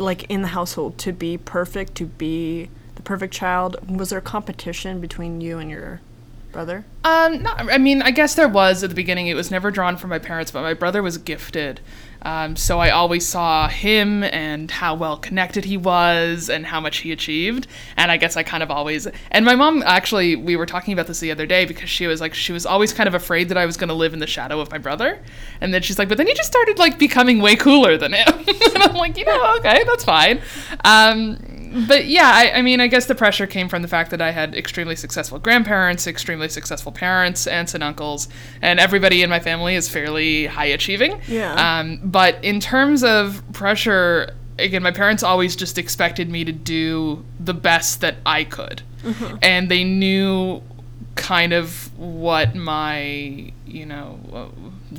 like, 0.00 0.24
in 0.24 0.42
the 0.42 0.48
household 0.48 0.98
to 0.98 1.12
be 1.12 1.38
perfect, 1.38 1.94
to 1.96 2.06
be 2.06 2.70
the 2.96 3.02
perfect 3.02 3.32
child? 3.32 3.76
Was 3.98 4.10
there 4.10 4.20
competition 4.20 5.00
between 5.00 5.40
you 5.40 5.58
and 5.58 5.70
your 5.70 6.00
brother? 6.52 6.84
Um, 7.04 7.46
I 7.46 7.78
mean, 7.78 8.02
I 8.02 8.10
guess 8.10 8.34
there 8.34 8.48
was 8.48 8.82
at 8.82 8.90
the 8.90 8.96
beginning. 8.96 9.28
It 9.28 9.34
was 9.34 9.50
never 9.50 9.70
drawn 9.70 9.96
from 9.96 10.10
my 10.10 10.18
parents, 10.18 10.50
but 10.50 10.62
my 10.62 10.74
brother 10.74 11.02
was 11.02 11.18
gifted. 11.18 11.80
Um, 12.22 12.56
so 12.56 12.78
I 12.78 12.90
always 12.90 13.26
saw 13.26 13.68
him 13.68 14.22
and 14.24 14.70
how 14.70 14.94
well 14.94 15.16
connected 15.16 15.64
he 15.64 15.76
was 15.76 16.50
and 16.50 16.66
how 16.66 16.80
much 16.80 16.98
he 16.98 17.12
achieved. 17.12 17.66
And 17.96 18.10
I 18.10 18.16
guess 18.16 18.36
I 18.36 18.42
kind 18.42 18.62
of 18.62 18.70
always. 18.70 19.08
And 19.30 19.44
my 19.44 19.54
mom 19.54 19.82
actually, 19.84 20.36
we 20.36 20.56
were 20.56 20.66
talking 20.66 20.92
about 20.92 21.06
this 21.06 21.20
the 21.20 21.30
other 21.30 21.46
day 21.46 21.64
because 21.64 21.88
she 21.88 22.06
was 22.06 22.20
like, 22.20 22.34
she 22.34 22.52
was 22.52 22.66
always 22.66 22.92
kind 22.92 23.08
of 23.08 23.14
afraid 23.14 23.48
that 23.48 23.56
I 23.56 23.66
was 23.66 23.76
going 23.76 23.88
to 23.88 23.94
live 23.94 24.12
in 24.12 24.18
the 24.18 24.26
shadow 24.26 24.60
of 24.60 24.70
my 24.70 24.78
brother. 24.78 25.18
And 25.60 25.72
then 25.72 25.82
she's 25.82 25.98
like, 25.98 26.08
but 26.08 26.18
then 26.18 26.26
you 26.26 26.34
just 26.34 26.50
started 26.50 26.78
like 26.78 26.98
becoming 26.98 27.40
way 27.40 27.56
cooler 27.56 27.96
than 27.96 28.12
him. 28.12 28.26
and 28.38 28.82
I'm 28.82 28.94
like, 28.94 29.16
you 29.16 29.24
know, 29.24 29.56
okay, 29.56 29.84
that's 29.84 30.04
fine. 30.04 30.40
Um, 30.84 31.38
but 31.88 32.06
yeah, 32.06 32.30
I, 32.32 32.58
I 32.58 32.62
mean, 32.62 32.80
I 32.80 32.86
guess 32.86 33.06
the 33.06 33.14
pressure 33.14 33.46
came 33.46 33.68
from 33.68 33.82
the 33.82 33.88
fact 33.88 34.10
that 34.10 34.20
I 34.20 34.30
had 34.30 34.54
extremely 34.54 34.96
successful 34.96 35.38
grandparents, 35.38 36.06
extremely 36.06 36.48
successful 36.48 36.92
parents, 36.92 37.46
aunts 37.46 37.74
and 37.74 37.82
uncles, 37.82 38.28
and 38.62 38.80
everybody 38.80 39.22
in 39.22 39.30
my 39.30 39.40
family 39.40 39.74
is 39.74 39.88
fairly 39.88 40.46
high 40.46 40.66
achieving. 40.66 41.20
Yeah. 41.28 41.54
Um, 41.54 42.00
but 42.02 42.42
in 42.44 42.60
terms 42.60 43.04
of 43.04 43.42
pressure, 43.52 44.34
again, 44.58 44.82
my 44.82 44.90
parents 44.90 45.22
always 45.22 45.56
just 45.56 45.78
expected 45.78 46.28
me 46.28 46.44
to 46.44 46.52
do 46.52 47.24
the 47.38 47.54
best 47.54 48.00
that 48.00 48.16
I 48.26 48.44
could, 48.44 48.82
and 49.42 49.70
they 49.70 49.84
knew 49.84 50.62
kind 51.16 51.52
of 51.52 51.96
what 51.98 52.54
my 52.54 53.52
you 53.66 53.84
know 53.86 54.18
uh, 54.32 54.48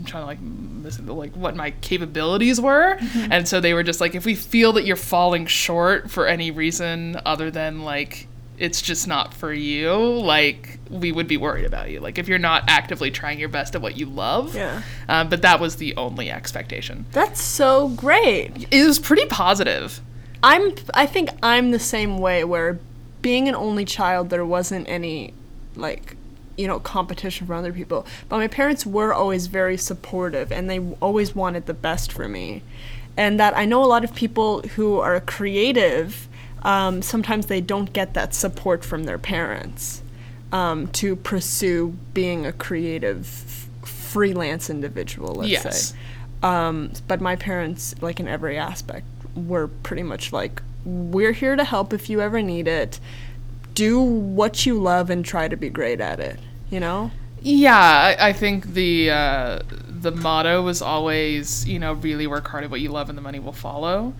trying 0.06 0.24
to 0.24 0.28
like 0.28 0.40
listen 0.84 1.06
to 1.06 1.14
like 1.14 1.34
what 1.36 1.56
my 1.56 1.72
capabilities 1.82 2.60
were. 2.60 2.98
And 3.30 3.48
so 3.48 3.60
they 3.60 3.74
were 3.74 3.84
just 3.84 4.02
like 4.02 4.16
if 4.16 4.26
we 4.26 4.36
feel 4.36 4.74
that 4.74 4.86
you're 4.86 4.96
falling 4.96 5.46
short 5.46 6.10
for 6.10 6.28
any 6.28 6.52
reason 6.52 7.20
other 7.26 7.52
than 7.52 7.84
like 7.84 8.28
it's 8.58 8.82
just 8.82 9.08
not 9.08 9.34
for 9.34 9.52
you 9.52 9.92
like 9.96 10.78
we 10.90 11.12
would 11.12 11.28
be 11.28 11.38
worried 11.38 11.66
about 11.66 11.90
you. 11.90 12.00
Like 12.00 12.18
if 12.20 12.28
you're 12.28 12.38
not 12.40 12.64
actively 12.68 13.10
trying 13.10 13.40
your 13.40 13.50
best 13.50 13.74
at 13.76 13.82
what 13.82 13.98
you 13.98 14.06
love. 14.06 14.56
Yeah. 14.56 14.84
um, 15.10 15.30
but 15.30 15.42
that 15.42 15.60
was 15.60 15.78
the 15.78 15.96
only 15.96 16.30
expectation. 16.30 17.06
That's 17.12 17.42
so 17.42 17.90
great. 17.90 18.68
it 18.72 18.86
was 18.86 19.00
pretty 19.00 19.26
positive. 19.26 20.00
I'm 20.44 20.74
I 20.94 21.06
think 21.06 21.30
I'm 21.44 21.72
the 21.72 21.80
same 21.80 22.18
way 22.18 22.44
where 22.44 22.80
being 23.22 23.48
an 23.48 23.56
only 23.56 23.86
child 23.86 24.30
there 24.30 24.46
wasn't 24.46 24.88
any 24.90 25.34
like 25.76 26.16
you 26.58 26.68
know 26.68 26.80
competition 26.80 27.48
from 27.48 27.58
other 27.58 27.74
people 27.74 28.06
but 28.30 28.38
my 28.38 28.48
parents 28.48 28.86
were 28.86 29.14
always 29.14 29.48
very 29.48 29.78
supportive 29.78 30.52
and 30.52 30.70
they 30.70 30.80
always 31.02 31.36
wanted 31.36 31.66
the 31.66 31.74
best 31.74 32.12
for 32.12 32.28
me 32.28 32.62
and 33.18 33.40
that 33.40 33.56
I 33.56 33.66
know 33.66 33.84
a 33.84 33.88
lot 33.88 34.04
of 34.04 34.14
people 34.16 34.62
who 34.76 35.00
are 35.00 35.20
creative 35.20 36.28
um, 36.64 37.02
sometimes 37.02 37.48
they 37.48 37.62
don't 37.62 37.92
get 37.92 38.14
that 38.14 38.34
support 38.36 38.86
from 38.86 39.04
their 39.06 39.18
parents 39.18 40.04
um, 40.52 40.88
to 40.90 41.16
pursue 41.16 41.96
being 42.14 42.46
a 42.46 42.52
creative 42.54 43.26
freelance 43.84 44.70
individual 44.70 45.36
let's 45.36 45.50
Yes. 45.50 45.90
say 45.90 45.98
um, 46.44 46.92
but 47.08 47.22
my 47.22 47.36
parents, 47.36 47.94
like 48.02 48.20
in 48.20 48.28
every 48.28 48.58
aspect, 48.58 49.06
were 49.36 49.68
pretty 49.68 50.04
much 50.04 50.34
like, 50.34 50.62
we're 50.84 51.34
here 51.34 51.56
to 51.56 51.64
help 51.64 51.94
if 51.94 52.10
you 52.10 52.20
ever 52.22 52.42
need 52.42 52.68
it. 52.68 53.00
Do 53.76 54.02
what 54.02 54.66
you 54.66 54.80
love 54.80 55.10
and 55.10 55.24
try 55.24 55.48
to 55.48 55.56
be 55.56 55.70
great 55.70 56.02
at 56.02 56.20
it. 56.20 56.40
You 56.72 56.80
know? 56.80 57.12
Yeah, 57.42 57.78
I, 57.78 58.30
I 58.30 58.34
think 58.34 58.74
the 58.74 59.12
uh, 59.12 59.60
the 59.88 60.12
motto 60.12 60.62
was 60.64 60.82
always, 60.82 61.68
you 61.68 61.80
know, 61.80 61.94
really 61.94 62.26
work 62.26 62.48
hard 62.48 62.64
at 62.64 62.72
what 62.72 62.82
you 62.82 62.90
love 62.90 63.10
and 63.10 63.18
the 63.18 63.22
money 63.22 63.40
will 63.40 63.54
follow. 63.54 64.14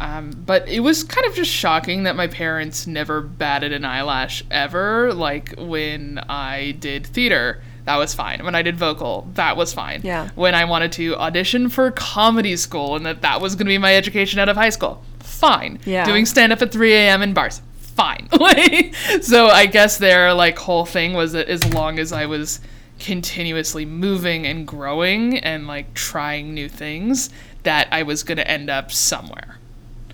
Um, 0.00 0.30
but 0.44 0.68
it 0.68 0.80
was 0.80 1.04
kind 1.04 1.26
of 1.26 1.34
just 1.34 1.50
shocking 1.50 2.02
that 2.02 2.16
my 2.16 2.26
parents 2.26 2.86
never 2.86 3.20
batted 3.20 3.72
an 3.72 3.84
eyelash 3.84 4.44
ever. 4.50 5.12
Like 5.14 5.54
when 5.56 6.18
I 6.28 6.72
did 6.72 7.06
theater, 7.06 7.62
that 7.84 7.96
was 7.96 8.14
fine. 8.14 8.44
When 8.44 8.54
I 8.54 8.62
did 8.62 8.76
vocal, 8.76 9.28
that 9.34 9.56
was 9.56 9.72
fine. 9.72 10.02
Yeah. 10.04 10.28
When 10.34 10.54
I 10.54 10.64
wanted 10.64 10.92
to 10.92 11.16
audition 11.16 11.68
for 11.68 11.90
comedy 11.92 12.56
school 12.56 12.96
and 12.96 13.06
that 13.06 13.22
that 13.22 13.40
was 13.40 13.54
going 13.54 13.66
to 13.66 13.70
be 13.70 13.78
my 13.78 13.96
education 13.96 14.38
out 14.38 14.48
of 14.48 14.56
high 14.56 14.70
school, 14.70 15.02
fine. 15.20 15.78
Yeah. 15.86 16.04
Doing 16.04 16.26
stand 16.26 16.52
up 16.52 16.60
at 16.60 16.72
3 16.72 16.92
a.m. 16.92 17.22
in 17.22 17.32
bars, 17.32 17.62
fine. 17.96 18.28
Like, 18.38 18.94
so 19.22 19.48
I 19.48 19.66
guess 19.66 19.98
their 19.98 20.32
like 20.32 20.58
whole 20.58 20.84
thing 20.84 21.14
was 21.14 21.32
that 21.32 21.48
as 21.48 21.64
long 21.74 21.98
as 21.98 22.12
I 22.12 22.26
was 22.26 22.60
continuously 22.98 23.84
moving 23.84 24.46
and 24.46 24.66
growing 24.66 25.38
and 25.38 25.66
like 25.66 25.92
trying 25.94 26.54
new 26.54 26.68
things, 26.68 27.30
that 27.64 27.88
I 27.90 28.02
was 28.04 28.22
gonna 28.22 28.42
end 28.42 28.70
up 28.70 28.92
somewhere. 28.92 29.58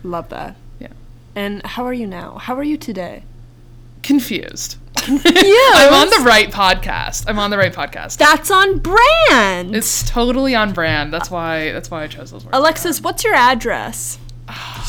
Love 0.02 0.28
that. 0.30 0.56
Yeah. 0.80 0.88
And 1.34 1.64
how 1.66 1.84
are 1.84 1.92
you 1.92 2.06
now? 2.06 2.38
How 2.38 2.54
are 2.54 2.62
you 2.62 2.76
today? 2.76 3.24
Confused. 4.02 4.76
Yeah. 5.08 5.18
I'm 5.24 5.94
on 5.94 6.10
the 6.10 6.24
right 6.24 6.50
podcast. 6.50 7.24
I'm 7.26 7.38
on 7.38 7.50
the 7.50 7.58
right 7.58 7.72
podcast. 7.72 8.18
That's 8.18 8.50
on 8.50 8.78
brand. 8.78 9.74
It's 9.76 10.08
totally 10.08 10.54
on 10.54 10.72
brand. 10.72 11.12
That's 11.12 11.30
why. 11.30 11.72
That's 11.72 11.90
why 11.90 12.04
I 12.04 12.06
chose 12.06 12.30
those 12.30 12.44
words. 12.44 12.56
Alexis, 12.56 13.00
what's 13.00 13.24
your 13.24 13.34
address? 13.34 14.18
Ah, 14.48 14.81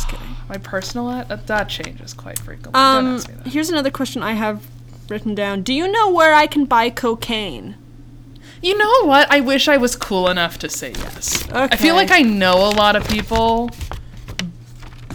My 0.53 0.59
personal 0.59 1.09
ad, 1.09 1.29
that, 1.29 1.47
that 1.47 1.67
changes 1.67 2.13
quite 2.13 2.37
frequently. 2.37 2.73
Don't 2.73 2.79
Um, 3.07 3.15
ask 3.15 3.27
me 3.27 3.33
that. 3.43 3.47
here's 3.53 3.69
another 3.71 3.89
question 3.89 4.21
I 4.21 4.33
have 4.33 4.61
written 5.09 5.33
down. 5.33 5.63
Do 5.63 5.73
you 5.73 5.91
know 5.91 6.11
where 6.11 6.35
I 6.35 6.45
can 6.45 6.65
buy 6.65 6.91
cocaine? 6.91 7.73
You 8.61 8.77
know 8.77 9.05
what? 9.07 9.31
I 9.31 9.39
wish 9.39 9.67
I 9.67 9.77
was 9.77 9.95
cool 9.95 10.29
enough 10.29 10.59
to 10.59 10.69
say 10.69 10.91
yes. 10.95 11.49
I 11.51 11.75
feel 11.75 11.95
like 11.95 12.11
I 12.11 12.21
know 12.21 12.53
a 12.69 12.69
lot 12.69 12.95
of 12.95 13.07
people, 13.07 13.71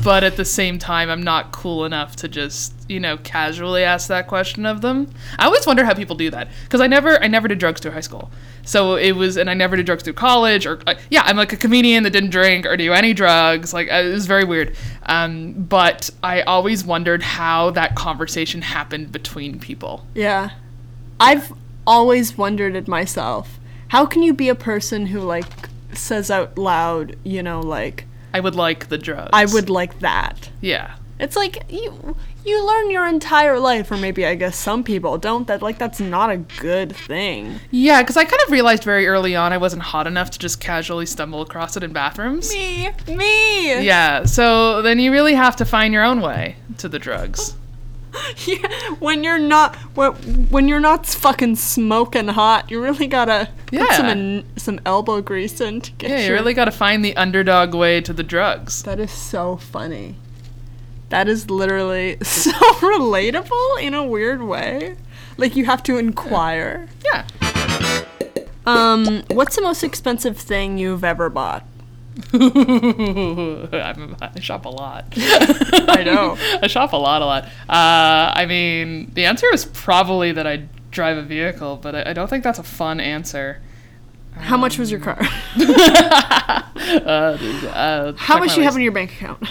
but 0.02 0.24
at 0.24 0.36
the 0.36 0.44
same 0.44 0.78
time, 0.78 1.10
I'm 1.10 1.22
not 1.22 1.52
cool 1.52 1.84
enough 1.84 2.16
to 2.16 2.28
just 2.28 2.74
you 2.88 3.00
know 3.00 3.16
casually 3.18 3.84
ask 3.84 4.08
that 4.08 4.26
question 4.26 4.66
of 4.66 4.80
them. 4.80 5.10
I 5.38 5.46
always 5.46 5.66
wonder 5.66 5.84
how 5.84 5.94
people 5.94 6.16
do 6.16 6.30
that 6.30 6.48
because 6.64 6.80
I 6.80 6.86
never 6.86 7.22
I 7.22 7.26
never 7.26 7.48
did 7.48 7.58
drugs 7.58 7.80
through 7.80 7.92
high 7.92 8.00
school. 8.00 8.30
So 8.68 8.96
it 8.96 9.12
was, 9.12 9.38
and 9.38 9.48
I 9.48 9.54
never 9.54 9.76
did 9.76 9.86
drugs 9.86 10.02
through 10.02 10.12
college, 10.12 10.66
or 10.66 10.78
uh, 10.86 10.94
yeah, 11.08 11.22
I'm 11.24 11.38
like 11.38 11.54
a 11.54 11.56
comedian 11.56 12.02
that 12.02 12.10
didn't 12.10 12.28
drink 12.28 12.66
or 12.66 12.76
do 12.76 12.92
any 12.92 13.14
drugs. 13.14 13.72
Like 13.72 13.88
it 13.88 14.12
was 14.12 14.26
very 14.26 14.44
weird. 14.44 14.76
Um, 15.06 15.54
but 15.54 16.10
I 16.22 16.42
always 16.42 16.84
wondered 16.84 17.22
how 17.22 17.70
that 17.70 17.94
conversation 17.94 18.60
happened 18.60 19.10
between 19.10 19.58
people. 19.58 20.04
Yeah. 20.14 20.50
I've 21.18 21.52
always 21.86 22.36
wondered 22.36 22.76
it 22.76 22.86
myself. 22.86 23.58
How 23.88 24.04
can 24.04 24.22
you 24.22 24.34
be 24.34 24.50
a 24.50 24.54
person 24.54 25.06
who 25.06 25.20
like 25.20 25.70
says 25.94 26.30
out 26.30 26.58
loud, 26.58 27.16
you 27.24 27.42
know, 27.42 27.60
like 27.60 28.04
I 28.32 28.40
would 28.40 28.54
like 28.54 28.88
the 28.88 28.98
drugs. 28.98 29.30
I 29.32 29.46
would 29.46 29.70
like 29.70 30.00
that. 30.00 30.50
Yeah. 30.60 30.96
It's 31.20 31.36
like 31.36 31.64
you 31.68 32.16
you 32.44 32.66
learn 32.66 32.90
your 32.90 33.06
entire 33.06 33.58
life 33.58 33.90
or 33.90 33.96
maybe 33.96 34.24
I 34.24 34.34
guess 34.34 34.56
some 34.56 34.84
people 34.84 35.18
don't 35.18 35.46
that 35.48 35.62
like 35.62 35.78
that's 35.78 36.00
not 36.00 36.30
a 36.30 36.36
good 36.36 36.94
thing. 36.94 37.60
Yeah, 37.70 38.02
because 38.02 38.16
I 38.16 38.24
kind 38.24 38.40
of 38.46 38.52
realized 38.52 38.84
very 38.84 39.06
early 39.06 39.34
on 39.34 39.52
I 39.52 39.58
wasn't 39.58 39.82
hot 39.82 40.06
enough 40.06 40.30
to 40.30 40.38
just 40.38 40.60
casually 40.60 41.06
stumble 41.06 41.42
across 41.42 41.76
it 41.76 41.82
in 41.82 41.92
bathrooms. 41.92 42.52
Me, 42.52 42.90
me. 43.08 43.84
Yeah, 43.84 44.24
so 44.24 44.82
then 44.82 44.98
you 45.00 45.10
really 45.10 45.34
have 45.34 45.56
to 45.56 45.64
find 45.64 45.92
your 45.92 46.04
own 46.04 46.20
way 46.20 46.56
to 46.78 46.88
the 46.88 46.98
drugs. 46.98 47.54
Yeah, 48.46 48.68
when 48.98 49.24
you're 49.24 49.38
not 49.38 49.74
when, 49.94 50.12
when 50.48 50.68
you're 50.68 50.80
not 50.80 51.06
fucking 51.06 51.56
smoking 51.56 52.28
hot, 52.28 52.70
you 52.70 52.82
really 52.82 53.06
gotta 53.06 53.48
put 53.66 53.90
some 53.92 54.06
in, 54.06 54.44
some 54.56 54.80
elbow 54.86 55.20
grease 55.20 55.60
in 55.60 55.80
to 55.80 55.92
get 55.92 56.10
Yeah, 56.10 56.26
you 56.26 56.32
really 56.32 56.54
got 56.54 56.66
to 56.66 56.70
find 56.70 57.04
the 57.04 57.16
underdog 57.16 57.74
way 57.74 58.00
to 58.02 58.12
the 58.12 58.22
drugs. 58.22 58.82
That 58.84 59.00
is 59.00 59.10
so 59.10 59.56
funny. 59.56 60.16
That 61.08 61.28
is 61.28 61.50
literally 61.50 62.18
so 62.22 62.52
relatable 62.52 63.82
in 63.82 63.94
a 63.94 64.04
weird 64.04 64.42
way. 64.42 64.96
Like 65.36 65.56
you 65.56 65.64
have 65.64 65.82
to 65.84 65.96
inquire. 65.98 66.88
Yeah. 67.04 67.26
Um, 68.66 69.22
what's 69.28 69.56
the 69.56 69.62
most 69.62 69.82
expensive 69.82 70.36
thing 70.36 70.76
you've 70.76 71.04
ever 71.04 71.30
bought? 71.30 71.64
I'm, 73.72 74.16
I 74.20 74.40
shop 74.40 74.64
a 74.64 74.68
lot. 74.68 75.04
I 75.16 76.02
know. 76.04 76.36
I 76.62 76.66
shop 76.66 76.92
a 76.92 76.96
lot, 76.96 77.22
a 77.22 77.26
lot. 77.26 77.44
Uh, 77.68 78.32
I 78.34 78.46
mean, 78.46 79.10
the 79.14 79.24
answer 79.26 79.46
is 79.52 79.64
probably 79.66 80.32
that 80.32 80.46
I 80.46 80.64
drive 80.90 81.16
a 81.16 81.22
vehicle, 81.22 81.76
but 81.80 81.94
I, 81.94 82.10
I 82.10 82.12
don't 82.12 82.28
think 82.28 82.44
that's 82.44 82.58
a 82.58 82.62
fun 82.64 83.00
answer. 83.00 83.62
How 84.34 84.56
much 84.56 84.78
was 84.78 84.90
your 84.90 85.00
car? 85.00 85.18
Uh, 85.20 86.62
uh, 87.74 88.12
How 88.16 88.38
much 88.38 88.54
do 88.54 88.60
you 88.60 88.64
have 88.64 88.76
in 88.76 88.82
your 88.82 88.92
bank 88.92 89.12
account? 89.12 89.46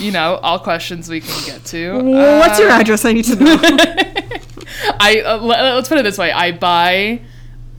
you 0.00 0.10
know, 0.10 0.36
all 0.36 0.58
questions 0.58 1.08
we 1.08 1.20
can 1.20 1.44
get 1.46 1.64
to. 1.66 1.92
What's 2.02 2.58
your 2.58 2.70
Uh, 2.70 2.80
address? 2.80 3.04
I 3.04 3.12
need 3.12 3.24
to 3.26 3.36
know. 3.36 3.56
I 3.60 5.22
uh, 5.24 5.36
le- 5.36 5.74
let's 5.76 5.88
put 5.88 5.98
it 5.98 6.02
this 6.02 6.18
way: 6.18 6.32
I 6.32 6.50
buy 6.52 7.20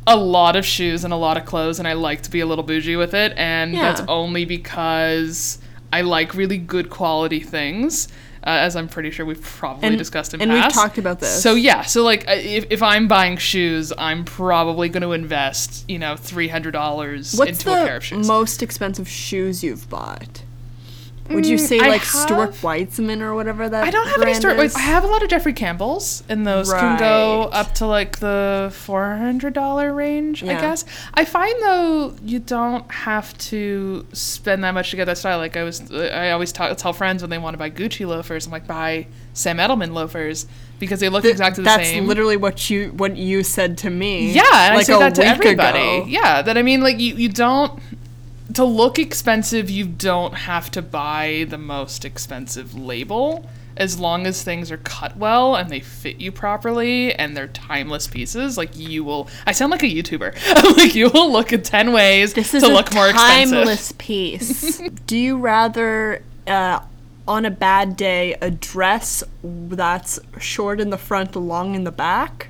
a 0.08 0.16
lot 0.16 0.56
of 0.56 0.66
shoes 0.66 1.04
and 1.04 1.12
a 1.14 1.18
lot 1.18 1.38
of 1.38 1.46
clothes, 1.46 1.80
and 1.80 1.88
I 1.88 1.94
like 1.94 2.22
to 2.24 2.32
be 2.32 2.40
a 2.40 2.46
little 2.46 2.64
bougie 2.64 2.96
with 2.96 3.14
it, 3.14 3.34
and 3.38 3.74
Yeah. 3.74 3.82
that's 3.94 4.02
only 4.08 4.46
because 4.46 5.58
I 5.92 6.02
like 6.02 6.34
really 6.36 6.58
good 6.58 6.90
quality 6.90 7.40
things. 7.40 8.08
Uh, 8.44 8.50
as 8.62 8.76
I'm 8.76 8.88
pretty 8.88 9.10
sure 9.10 9.26
we've 9.26 9.42
probably 9.42 9.88
And- 9.88 9.98
discussed 9.98 10.36
in 10.36 10.40
and 10.42 10.54
we've 10.54 10.72
talked 10.72 11.00
about 11.00 11.20
this. 11.20 11.42
So 11.42 11.56
yeah, 11.56 11.82
so 11.82 12.04
like 12.04 12.26
if, 12.28 12.68
if 12.70 12.84
I'm 12.84 13.08
buying 13.08 13.38
shoes, 13.38 13.92
I'm 13.98 14.24
probably 14.24 14.88
going 14.88 15.02
to 15.02 15.14
invest, 15.14 15.84
you 15.90 15.98
know, 15.98 16.16
three 16.16 16.48
hundred 16.50 16.70
dollars 16.74 17.34
into 17.40 17.72
a 17.72 17.74
pair 17.74 17.96
of 17.96 18.06
shoes. 18.06 18.28
most 18.28 18.62
expensive 18.62 19.10
shoes 19.10 19.64
you've 19.64 19.90
bought? 19.90 20.44
Would 21.30 21.48
you 21.48 21.58
Mm, 21.58 21.60
say 21.68 21.80
I 21.80 21.88
like 21.88 22.04
Stuart 22.04 22.54
have- 22.54 22.62
Weitzman 22.62 23.22
or 23.22 23.34
whatever 23.34 23.68
that? 23.68 23.84
I 23.84 23.90
don't 23.90 24.08
have 24.08 24.22
any 24.22 24.32
is? 24.32 24.76
I 24.76 24.80
have 24.80 25.04
a 25.04 25.08
lot 25.08 25.24
of 25.24 25.30
Jeffrey 25.30 25.54
Campbell's, 25.54 26.22
and 26.30 26.46
those 26.46 26.72
can 26.72 27.00
go 27.00 27.50
up 27.52 27.74
to 27.76 27.88
like 27.88 28.20
the 28.20 28.72
four 28.74 29.16
hundred 29.16 29.54
dollar 29.54 29.94
range. 29.94 30.44
I 30.44 30.54
guess. 30.54 30.86
I 31.16 31.26
find 31.26 31.56
though 31.64 32.14
you 32.24 32.40
don't 32.40 32.90
have 32.92 33.36
to 33.50 34.06
spend 34.14 34.64
that 34.64 34.72
much 34.74 34.92
to 34.92 34.98
get 34.98 35.06
that 35.06 35.18
style. 35.18 35.40
Like 35.40 35.58
I 35.58 35.64
was, 35.64 35.92
I 35.92 36.30
always 36.32 36.52
talk, 36.52 36.78
tell 36.78 36.94
friends 36.94 37.24
when 37.24 37.30
they 37.32 37.40
want 37.40 37.56
to 37.56 37.58
buy 37.58 37.72
Gucci 37.72 38.06
loafers, 38.06 38.46
I'm 38.46 38.52
like 38.52 38.68
buy 38.68 39.08
Sam 39.34 39.58
Edelman 39.58 39.94
loafers 39.94 40.46
because 40.78 41.00
they 41.00 41.10
look 41.10 41.24
Th- 41.24 41.32
exactly 41.32 41.64
the 41.64 41.70
That's 41.70 41.88
same. 41.88 42.04
That's 42.04 42.08
literally 42.10 42.38
what 42.38 42.70
you 42.70 42.90
what 42.90 43.18
you 43.18 43.44
said 43.44 43.80
to 43.80 43.90
me. 43.90 44.32
Yeah, 44.32 44.44
and 44.68 44.76
like 44.76 44.86
say 44.86 44.94
a 44.94 45.00
that 45.00 45.16
to 45.16 45.26
everybody. 45.26 45.80
ago. 45.80 46.06
Yeah, 46.08 46.42
that 46.44 46.58
I 46.58 46.62
mean, 46.62 46.82
like 46.82 47.00
you, 47.00 47.16
you 47.16 47.30
don't 47.30 47.80
to 48.56 48.64
look 48.66 48.98
expensive. 49.00 49.70
You 49.70 49.86
don't 49.86 50.34
have 50.34 50.72
to 50.72 50.82
buy 50.82 51.46
the 51.50 51.58
most 51.58 52.04
expensive 52.06 52.74
label 52.74 53.48
as 53.78 54.00
long 54.00 54.26
as 54.26 54.42
things 54.42 54.72
are 54.72 54.78
cut 54.78 55.18
well 55.18 55.56
and 55.58 55.70
they 55.70 55.82
fit 55.82 56.16
you 56.22 56.32
properly 56.32 57.14
and 57.14 57.36
they're 57.36 57.48
timeless 57.48 58.08
pieces. 58.08 58.58
Like 58.58 58.76
you 58.78 59.04
will. 59.04 59.28
I 59.46 59.52
sound 59.52 59.72
like 59.72 59.84
a 59.84 59.88
YouTuber. 59.88 60.78
like 60.78 60.96
you 60.96 61.10
will 61.10 61.32
look 61.32 61.52
at 61.54 61.64
ten 61.64 61.92
ways 61.92 62.34
This 62.34 62.54
is 62.54 62.64
to 62.64 62.70
look 62.70 62.94
more 62.94 63.10
expensive. 63.10 63.58
timeless 63.58 63.92
piece. 63.98 64.82
Do 65.08 65.18
you 65.18 65.38
rather, 65.38 66.24
uh, 66.48 66.80
on 67.28 67.44
a 67.46 67.52
bad 67.52 67.98
day, 67.98 68.36
a 68.42 68.50
dress 68.52 69.24
that's 69.44 70.20
short 70.40 70.80
in 70.80 70.90
the 70.90 70.98
front, 70.98 71.36
long 71.36 71.76
in 71.76 71.84
the 71.84 71.92
back? 71.92 72.48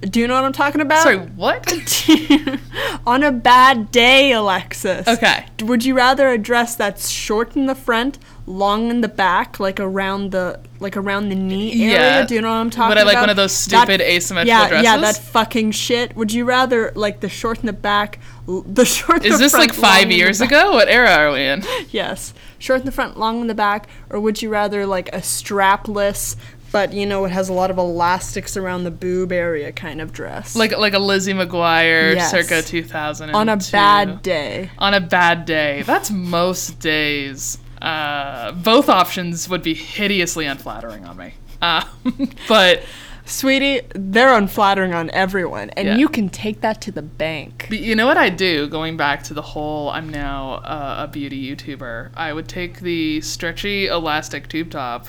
Do 0.00 0.20
you 0.20 0.28
know 0.28 0.34
what 0.34 0.44
I'm 0.44 0.52
talking 0.52 0.80
about? 0.80 1.02
Sorry, 1.02 1.16
what? 1.18 1.66
on 3.06 3.22
a 3.24 3.32
bad 3.32 3.90
day, 3.90 4.30
Alexis. 4.32 5.08
Okay. 5.08 5.44
Would 5.62 5.84
you 5.84 5.94
rather 5.94 6.28
a 6.28 6.38
dress 6.38 6.76
that's 6.76 7.08
short 7.08 7.56
in 7.56 7.66
the 7.66 7.74
front, 7.74 8.18
long 8.46 8.90
in 8.90 9.00
the 9.00 9.08
back, 9.08 9.58
like 9.58 9.80
around 9.80 10.30
the 10.30 10.60
like 10.78 10.96
around 10.96 11.30
the 11.30 11.34
knee 11.34 11.72
area? 11.82 11.92
Yeah. 12.20 12.26
Do 12.26 12.34
you 12.36 12.40
know 12.40 12.48
what 12.50 12.58
I'm 12.58 12.70
talking 12.70 12.92
about? 12.92 13.04
Would? 13.06 13.10
I 13.10 13.14
like 13.14 13.20
one 13.20 13.30
of 13.30 13.36
those 13.36 13.50
stupid 13.52 14.00
asymmetrical 14.00 14.68
dresses. 14.68 14.84
yeah, 14.84 14.94
Yeah, 14.94 15.00
that 15.00 15.16
fucking 15.16 15.72
shit. 15.72 16.14
Would 16.14 16.32
you 16.32 16.44
rather 16.44 16.92
like 16.94 17.18
the 17.18 17.28
short 17.28 17.58
in 17.58 17.66
the 17.66 17.72
back, 17.72 18.20
l- 18.46 18.62
the 18.62 18.84
short 18.96 19.24
in 19.24 19.32
Is 19.32 19.38
the 19.38 19.44
this 19.46 19.52
front, 19.52 19.70
like 19.70 19.76
five 19.76 19.94
long 19.94 20.02
in 20.04 20.08
the 20.10 20.14
years 20.16 20.40
ago? 20.40 20.72
What 20.74 20.88
era 20.88 21.10
are 21.10 21.32
we 21.32 21.42
in? 21.42 21.64
Yes, 21.90 22.34
short 22.60 22.80
in 22.80 22.86
the 22.86 22.92
front, 22.92 23.18
long 23.18 23.40
in 23.40 23.46
the 23.48 23.54
back, 23.54 23.88
or 24.10 24.20
would 24.20 24.42
you 24.42 24.48
rather 24.50 24.86
like 24.86 25.08
a 25.08 25.18
strapless, 25.22 26.36
but 26.72 26.92
you 26.92 27.06
know 27.06 27.24
it 27.24 27.30
has 27.30 27.48
a 27.48 27.52
lot 27.52 27.70
of 27.70 27.78
elastics 27.78 28.56
around 28.56 28.84
the 28.84 28.90
boob 28.90 29.32
area 29.32 29.72
kind 29.72 30.00
of 30.00 30.12
dress? 30.12 30.54
Like 30.56 30.76
like 30.76 30.94
a 30.94 30.98
Lizzie 30.98 31.32
McGuire 31.32 32.14
Yes. 32.14 32.30
circa 32.30 32.62
2000. 32.62 33.30
on 33.34 33.48
a 33.48 33.56
bad 33.56 34.22
day. 34.22 34.70
on 34.78 34.94
a 34.94 35.00
bad 35.00 35.44
day. 35.44 35.82
That's 35.82 36.10
most 36.10 36.78
days. 36.80 37.58
Uh, 37.80 38.52
both 38.52 38.88
options 38.88 39.48
would 39.48 39.62
be 39.62 39.74
hideously 39.74 40.46
unflattering 40.46 41.04
on 41.04 41.16
me. 41.16 41.34
Uh, 41.62 41.84
but, 42.48 42.82
Sweetie, 43.24 43.82
they're 43.94 44.34
unflattering 44.36 44.94
on 44.94 45.10
everyone, 45.10 45.70
and 45.70 45.86
Yeah. 45.86 45.96
you 45.96 46.08
can 46.08 46.28
take 46.28 46.60
that 46.62 46.80
to 46.82 46.90
the 46.90 47.02
bank. 47.02 47.66
but 47.68 47.78
you 47.78 47.94
know 47.94 48.06
what 48.06 48.16
I 48.16 48.30
do? 48.30 48.66
Going 48.68 48.96
back 48.96 49.22
to 49.24 49.34
the 49.34 49.42
whole, 49.42 49.90
I'm 49.90 50.08
now 50.08 50.54
uh, 50.64 51.04
a 51.06 51.08
beauty 51.08 51.54
YouTuber. 51.54 52.10
I 52.16 52.32
would 52.32 52.48
take 52.48 52.80
the 52.80 53.20
stretchy 53.20 53.86
elastic 53.86 54.48
tube 54.48 54.70
top 54.70 55.06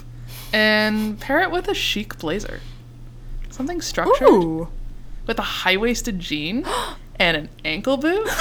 and 0.54 1.20
pair 1.20 1.42
it 1.42 1.52
with 1.52 1.68
a 1.68 1.74
chic 1.74 2.18
blazer, 2.20 2.62
something 3.50 3.82
structured 3.82 4.28
Ooh. 4.28 4.68
with 5.28 5.38
a 5.40 5.44
high 5.44 5.78
waisted 5.78 6.20
jean 6.20 6.66
and 7.20 7.38
an 7.38 7.50
ankle 7.66 7.98
boot. 7.98 8.28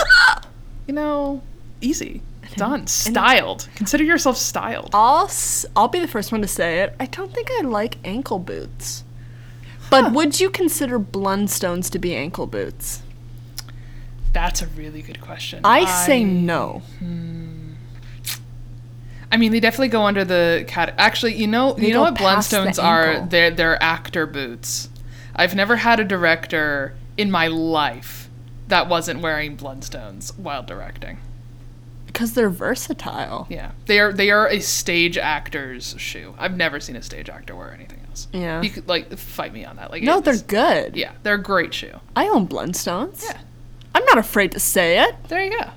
You 0.87 0.95
know, 0.95 1.43
easy. 1.83 2.23
Done. 2.57 2.87
Styled. 2.87 3.69
Consider 3.75 4.05
yourself 4.05 4.39
styled. 4.39 4.89
I'll 4.95 5.27
s- 5.27 5.67
I'll 5.77 5.89
be 5.89 5.99
the 5.99 6.09
first 6.09 6.33
one 6.33 6.41
to 6.41 6.49
say 6.49 6.81
it. 6.81 6.95
I 6.99 7.05
don't 7.05 7.31
think 7.35 7.51
I 7.51 7.61
like 7.61 7.99
ankle 8.07 8.39
boots. 8.39 9.05
But 9.91 10.13
would 10.13 10.41
you 10.41 10.49
consider 10.49 10.99
Blundstones 10.99 11.91
to 11.91 11.99
be 11.99 12.15
ankle 12.17 12.47
boots? 12.47 13.03
That's 14.33 14.63
a 14.63 14.67
really 14.69 15.03
good 15.03 15.21
question. 15.21 15.61
I 15.63 15.85
say 16.07 16.25
no. 16.25 16.81
Hmm. 17.01 17.48
I 19.31 19.37
mean, 19.37 19.53
they 19.53 19.61
definitely 19.61 19.89
go 19.89 20.03
under 20.05 20.25
the 20.25 20.65
cat. 20.69 20.95
Actually, 20.97 21.35
you 21.35 21.47
know, 21.47 21.75
They 21.75 21.89
you 21.89 21.93
know 21.93 22.01
what 22.03 22.15
past 22.15 22.51
the 22.51 22.83
are? 22.83 23.21
They're 23.29 23.51
they're 23.51 23.83
actor 23.83 24.27
boots. 24.27 24.89
I've 25.37 25.55
never 25.55 25.77
had 25.77 26.01
a 26.01 26.05
director 26.05 26.95
in 27.17 27.31
my 27.31 27.47
life 27.49 28.29
that 28.69 28.89
wasn't 28.89 29.21
wearing 29.21 29.57
Blundstones 29.57 30.37
while 30.39 30.63
directing. 30.63 31.19
Because 32.07 32.33
they're 32.33 32.51
versatile. 32.51 33.47
Yeah, 33.51 33.73
they 33.87 34.01
are 34.01 34.13
they 34.13 34.31
are 34.31 34.49
a 34.49 34.61
stage 34.61 35.19
actor's 35.19 35.95
shoe. 35.99 36.35
I've 36.39 36.57
never 36.57 36.81
seen 36.81 36.97
a 36.97 37.03
stage 37.03 37.29
actor 37.29 37.55
wear 37.55 37.73
anything 37.73 38.01
else. 38.09 38.29
Yeah. 38.33 38.63
you 38.63 38.71
could 38.71 38.89
like 38.89 39.17
fight 39.17 39.53
me 39.53 39.65
on 39.65 39.77
that. 39.77 39.91
Like, 39.91 40.03
No, 40.03 40.21
they're 40.21 40.37
good. 40.39 40.97
yeah, 40.97 41.13
they're 41.23 41.35
a 41.35 41.43
great 41.43 41.75
shoe. 41.75 42.01
I 42.17 42.29
own 42.29 42.49
Blundstones. 42.49 43.23
Yeah. 43.25 43.39
I'm 43.95 44.05
not 44.07 44.19
afraid 44.19 44.53
to 44.53 44.61
say 44.61 45.01
it. 45.03 45.15
There 45.29 45.45
you 45.45 45.51
go. 45.59 45.71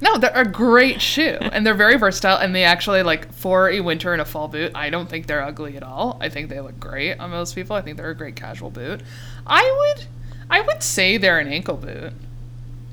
No, 0.00 0.16
they're 0.16 0.30
a 0.32 0.46
great 0.46 1.02
shoe, 1.02 1.38
and 1.40 1.66
they're 1.66 1.74
very 1.74 1.96
versatile. 1.98 2.36
And 2.36 2.54
they 2.54 2.64
actually 2.64 3.02
like 3.02 3.32
for 3.32 3.68
a 3.68 3.80
winter 3.80 4.12
and 4.12 4.22
a 4.22 4.24
fall 4.24 4.46
boot. 4.46 4.72
I 4.74 4.90
don't 4.90 5.08
think 5.08 5.26
they're 5.26 5.42
ugly 5.42 5.76
at 5.76 5.82
all. 5.82 6.18
I 6.20 6.28
think 6.28 6.48
they 6.48 6.60
look 6.60 6.78
great 6.78 7.18
on 7.18 7.30
most 7.30 7.54
people. 7.54 7.74
I 7.74 7.82
think 7.82 7.96
they're 7.96 8.10
a 8.10 8.14
great 8.14 8.36
casual 8.36 8.70
boot. 8.70 9.00
I 9.46 9.94
would, 9.96 10.06
I 10.48 10.60
would 10.60 10.82
say 10.82 11.16
they're 11.16 11.40
an 11.40 11.48
ankle 11.48 11.76
boot 11.76 12.12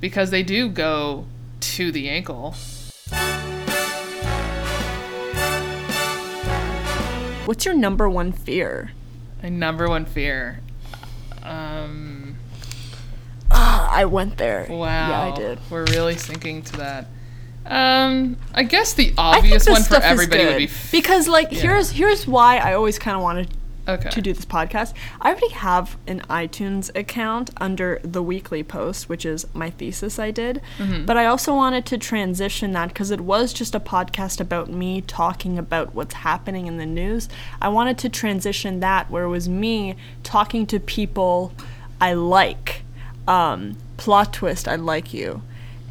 because 0.02 0.32
they 0.32 0.42
do 0.42 0.68
go 0.68 1.26
to 1.60 1.92
the 1.92 2.10
ankle. 2.10 2.56
What's 7.46 7.66
your 7.66 7.76
number 7.76 8.10
one 8.10 8.32
fear? 8.32 8.92
My 9.44 9.50
number 9.50 9.88
one 9.88 10.06
fear. 10.06 10.62
Um, 11.44 12.25
Ah, 13.56 13.90
I 13.96 14.06
went 14.06 14.38
there. 14.38 14.68
wow. 14.70 15.10
Yeah, 15.10 15.34
I 15.34 15.36
did. 15.36 15.60
We're 15.70 15.86
really 15.86 16.18
sinking 16.18 16.64
to 16.64 16.78
that. 16.78 17.08
Um, 17.66 18.38
I 18.54 18.64
guess 18.64 18.94
the 18.94 19.14
obvious 19.18 19.68
one 19.68 19.82
for 19.82 19.96
everybody 19.96 20.46
would 20.46 20.58
be 20.58 20.66
f- 20.66 20.92
because, 20.92 21.28
like, 21.28 21.52
yeah. 21.52 21.62
here's 21.62 21.90
here's 21.90 22.28
why 22.28 22.58
I 22.58 22.74
always 22.74 23.00
kind 23.00 23.18
of 23.18 23.24
wanted 23.24 23.50
okay. 23.88 24.10
to 24.10 24.22
do 24.22 24.34
this 24.34 24.46
podcast. 24.46 24.94
I 25.22 25.30
already 25.30 25.50
have 25.50 25.98
an 26.08 26.22
iTunes 26.30 26.96
account 26.96 27.50
under 27.58 28.00
the 28.04 28.22
weekly 28.22 28.64
post, 28.64 29.10
which 29.10 29.26
is 29.26 29.48
my 29.54 29.70
thesis 29.70 30.20
I 30.20 30.32
did. 30.32 30.62
Mm-hmm. 30.78 31.06
But 31.06 31.18
I 31.18 31.26
also 31.26 31.56
wanted 31.56 31.86
to 31.88 31.98
transition 31.98 32.72
that 32.74 32.90
because 32.90 33.12
it 33.12 33.22
was 33.22 33.54
just 33.54 33.76
a 33.76 33.80
podcast 33.80 34.40
about 34.40 34.70
me 34.70 35.02
talking 35.02 35.58
about 35.58 35.96
what's 35.96 36.16
happening 36.16 36.68
in 36.68 36.78
the 36.78 36.86
news. 36.86 37.30
I 37.62 37.70
wanted 37.70 37.98
to 38.00 38.10
transition 38.10 38.80
that 38.82 39.10
where 39.10 39.24
it 39.24 39.30
was 39.30 39.50
me 39.50 39.96
talking 40.24 40.66
to 40.68 40.80
people 40.80 41.54
I 42.00 42.14
like. 42.14 42.84
Um, 43.28 43.78
plot 43.98 44.34
twist, 44.34 44.68
I 44.68 44.76
like 44.76 45.14
you. 45.14 45.42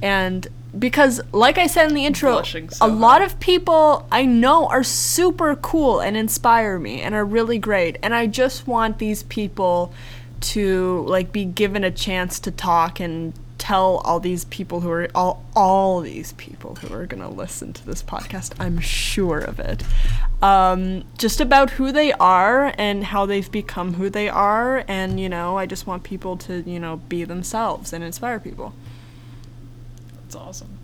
And 0.03 0.47
because, 0.79 1.21
like 1.33 1.57
I 1.57 1.67
said 1.67 1.89
in 1.89 1.95
the 1.95 2.05
intro, 2.05 2.43
so 2.43 2.67
a 2.81 2.89
lot 2.89 3.23
of 3.23 3.39
people 3.41 4.07
I 4.11 4.25
know 4.25 4.67
are 4.67 4.83
super 4.83 5.55
cool 5.57 6.01
and 6.01 6.17
inspire 6.17 6.79
me 6.79 7.01
and 7.01 7.15
are 7.15 7.25
really 7.25 7.59
great. 7.59 7.97
And 8.03 8.15
I 8.15 8.27
just 8.27 8.67
want 8.67 8.99
these 8.99 9.23
people 9.23 9.93
to 10.41 11.05
like 11.09 11.33
be 11.33 11.45
given 11.45 11.85
a 11.85 11.91
chance 11.91 12.39
to 12.41 12.51
talk 12.51 13.01
and 13.01 13.33
tell 13.65 14.03
all 14.05 14.21
these 14.21 14.45
people 14.45 14.81
who 14.81 14.91
are 14.91 15.09
all 15.15 15.43
all 15.57 16.03
these 16.03 16.35
people 16.35 16.75
who 16.75 16.95
are 16.95 17.07
gonna 17.07 17.31
listen 17.31 17.73
to 17.73 17.87
this 17.87 18.03
podcast. 18.03 18.53
I'm 18.61 18.79
sure 18.79 19.39
of 19.39 19.59
it. 19.59 19.83
Um, 20.43 21.05
just 21.17 21.41
about 21.41 21.71
who 21.71 21.91
they 21.91 22.13
are 22.13 22.75
and 22.77 23.05
how 23.05 23.25
they've 23.25 23.51
become 23.51 23.95
who 23.95 24.11
they 24.11 24.29
are, 24.29 24.85
and 24.87 25.19
you 25.19 25.31
know, 25.31 25.57
I 25.57 25.65
just 25.65 25.87
want 25.87 26.03
people 26.03 26.37
to 26.39 26.63
you 26.71 26.79
know 26.79 26.97
be 27.09 27.25
themselves 27.25 27.95
and 27.95 28.05
inspire 28.05 28.39
people. 28.39 28.75
That's 30.21 30.37
awesome. 30.37 30.79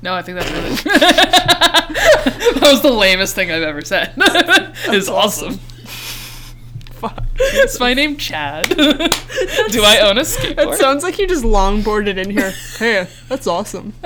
No, 0.00 0.14
I 0.14 0.22
think 0.22 0.38
that's 0.38 0.52
really. 0.52 0.68
that 1.00 2.58
was 2.62 2.80
the 2.80 2.92
lamest 2.92 3.34
thing 3.34 3.50
I've 3.50 3.62
ever 3.62 3.82
said. 3.82 4.12
it's 4.16 5.08
awesome. 5.08 5.54
Fuck. 5.54 5.73
Is 7.40 7.80
my 7.80 7.94
name 7.94 8.16
Chad? 8.16 8.68
Do 8.68 8.76
I 8.76 10.00
own 10.02 10.18
a 10.18 10.22
skateboard? 10.22 10.74
It 10.74 10.78
sounds 10.78 11.02
like 11.02 11.18
you 11.18 11.26
just 11.26 11.44
longboarded 11.44 12.16
in 12.16 12.30
here. 12.30 12.52
hey, 12.78 13.08
that's 13.28 13.46
awesome. 13.46 13.92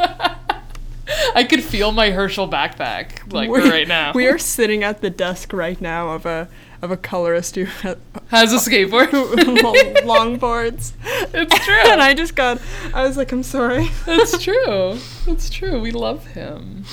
I 1.35 1.45
could 1.45 1.63
feel 1.63 1.91
my 1.93 2.11
Herschel 2.11 2.49
backpack 2.49 3.33
like 3.33 3.51
We- 3.51 3.69
right 3.69 3.89
now. 3.89 4.13
We 4.15 4.27
are 4.29 4.39
sitting 4.39 4.83
at 4.85 5.01
the 5.01 5.11
desk 5.11 5.53
right 5.53 5.81
now 5.81 6.11
of 6.11 6.27
a 6.27 6.49
of 6.81 6.91
a 6.93 6.97
colorist 6.97 7.57
who 7.57 7.65
has 7.65 7.97
has 8.29 8.53
a 8.53 8.57
uh, 8.57 8.59
skateboard. 8.61 9.09
longboards. 10.05 10.93
It's 11.35 11.65
true. 11.65 11.75
and 11.91 12.01
I 12.01 12.15
just 12.15 12.35
got 12.37 12.61
I 12.95 13.03
was 13.07 13.17
like, 13.17 13.33
I'm 13.33 13.43
sorry. 13.43 13.89
That's 14.07 14.43
true. 14.43 14.99
That's 15.27 15.51
true. 15.51 15.81
We 15.81 15.91
love 15.91 16.27
him. 16.29 16.85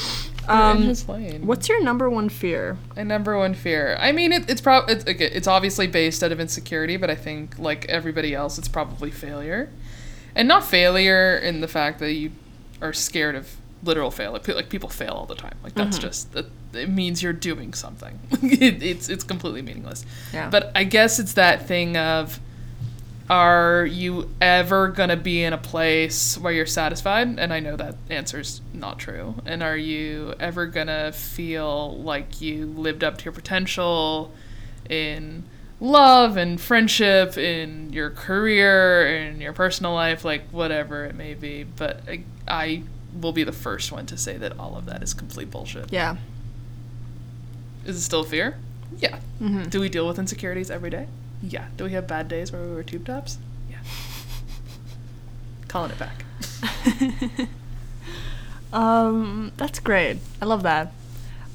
We're 0.48 0.54
in 0.54 0.60
Um, 0.78 0.84
his 0.84 1.08
lane. 1.10 1.46
What's 1.46 1.68
your 1.70 1.82
number 1.84 2.10
one 2.10 2.30
fear? 2.30 2.78
My 2.96 3.04
number 3.04 3.38
one 3.38 3.54
fear. 3.54 3.98
I 4.00 4.12
mean, 4.12 4.32
it, 4.32 4.50
it's 4.50 4.62
probably 4.62 4.94
it's, 4.96 5.06
okay, 5.08 5.26
it's 5.32 5.48
obviously 5.48 5.88
based 5.88 6.24
out 6.24 6.32
of 6.32 6.40
insecurity, 6.40 6.98
but 6.98 7.10
I 7.10 7.16
think 7.16 7.58
like 7.60 7.86
everybody 7.86 8.34
else, 8.34 8.58
it's 8.58 8.68
probably 8.68 9.12
failure, 9.12 9.70
and 10.36 10.48
not 10.48 10.64
failure 10.64 11.38
in 11.38 11.62
the 11.62 11.68
fact 11.68 12.00
that 12.00 12.14
you 12.14 12.32
are 12.82 12.94
scared 12.94 13.36
of 13.36 13.56
literal 13.84 14.12
fail. 14.12 14.32
Like, 14.32 14.48
like 14.48 14.70
people 14.70 14.90
fail 14.90 15.12
all 15.14 15.26
the 15.26 15.36
time. 15.36 15.58
Like 15.64 15.74
that's 15.76 15.98
just 15.98 16.32
that. 16.34 16.46
It 16.74 16.90
means 16.90 17.24
you're 17.24 17.32
doing 17.32 17.74
something. 17.74 18.20
it, 18.44 18.84
it's 18.84 19.08
it's 19.10 19.24
completely 19.24 19.62
meaningless. 19.62 20.06
Yeah. 20.34 20.50
But 20.50 20.72
I 20.76 20.84
guess 20.84 21.20
it's 21.20 21.34
that 21.34 21.68
thing 21.68 21.96
of, 21.96 22.40
are 23.30 23.86
you 23.86 24.30
ever 24.40 24.88
gonna 24.90 25.18
be 25.18 25.44
in 25.44 25.52
a 25.54 25.58
place 25.58 26.38
where 26.38 26.54
you're 26.54 26.66
satisfied? 26.66 27.40
And 27.40 27.52
I 27.52 27.60
know 27.60 27.76
that 27.76 27.96
answer's 28.10 28.62
not 28.74 29.00
true. 29.00 29.36
And 29.46 29.64
are 29.64 29.78
you 29.78 30.36
ever 30.40 30.68
gonna 30.68 31.12
feel 31.12 31.98
like 31.98 32.40
you 32.42 32.68
lived 32.68 33.04
up 33.04 33.18
to 33.20 33.26
your 33.26 33.34
potential 33.34 34.32
in 34.90 35.44
love 35.80 36.38
and 36.38 36.62
friendship, 36.62 37.38
in 37.38 37.92
your 37.92 38.12
career, 38.12 39.08
in 39.08 39.42
your 39.42 39.54
personal 39.54 39.94
life, 39.94 40.24
like 40.24 40.48
whatever 40.52 41.06
it 41.06 41.16
may 41.16 41.34
be? 41.34 41.64
But 41.64 42.02
I, 42.08 42.24
I 42.48 42.84
will 43.20 43.34
be 43.34 43.44
the 43.44 43.52
first 43.52 43.92
one 43.92 44.06
to 44.08 44.18
say 44.18 44.38
that 44.38 44.60
all 44.60 44.78
of 44.78 44.86
that 44.86 45.02
is 45.02 45.14
complete 45.16 45.50
bullshit. 45.50 45.92
Yeah. 45.92 46.18
Is 47.86 47.98
it 47.98 48.02
still 48.02 48.24
fear? 48.24 48.58
Yeah. 49.00 49.20
Mhm. 49.42 49.70
Do 49.70 49.80
we 49.80 49.90
deal 49.90 50.08
with 50.08 50.20
insecurities 50.20 50.70
every 50.70 50.90
day? 50.90 51.08
Yeah. 51.42 51.66
Do 51.78 51.84
we 51.84 51.92
have 51.92 52.08
bad 52.08 52.28
days 52.28 52.52
where 52.52 52.62
we 52.66 52.74
wear 52.74 52.84
tube 52.84 53.06
tops? 53.06 53.38
Yeah. 53.70 53.78
Calling 55.68 55.92
it 55.92 56.00
back. 56.00 56.26
Um, 58.74 59.54
that's 59.56 59.80
great. 59.80 60.18
I 60.42 60.46
love 60.46 60.64
that. 60.64 60.92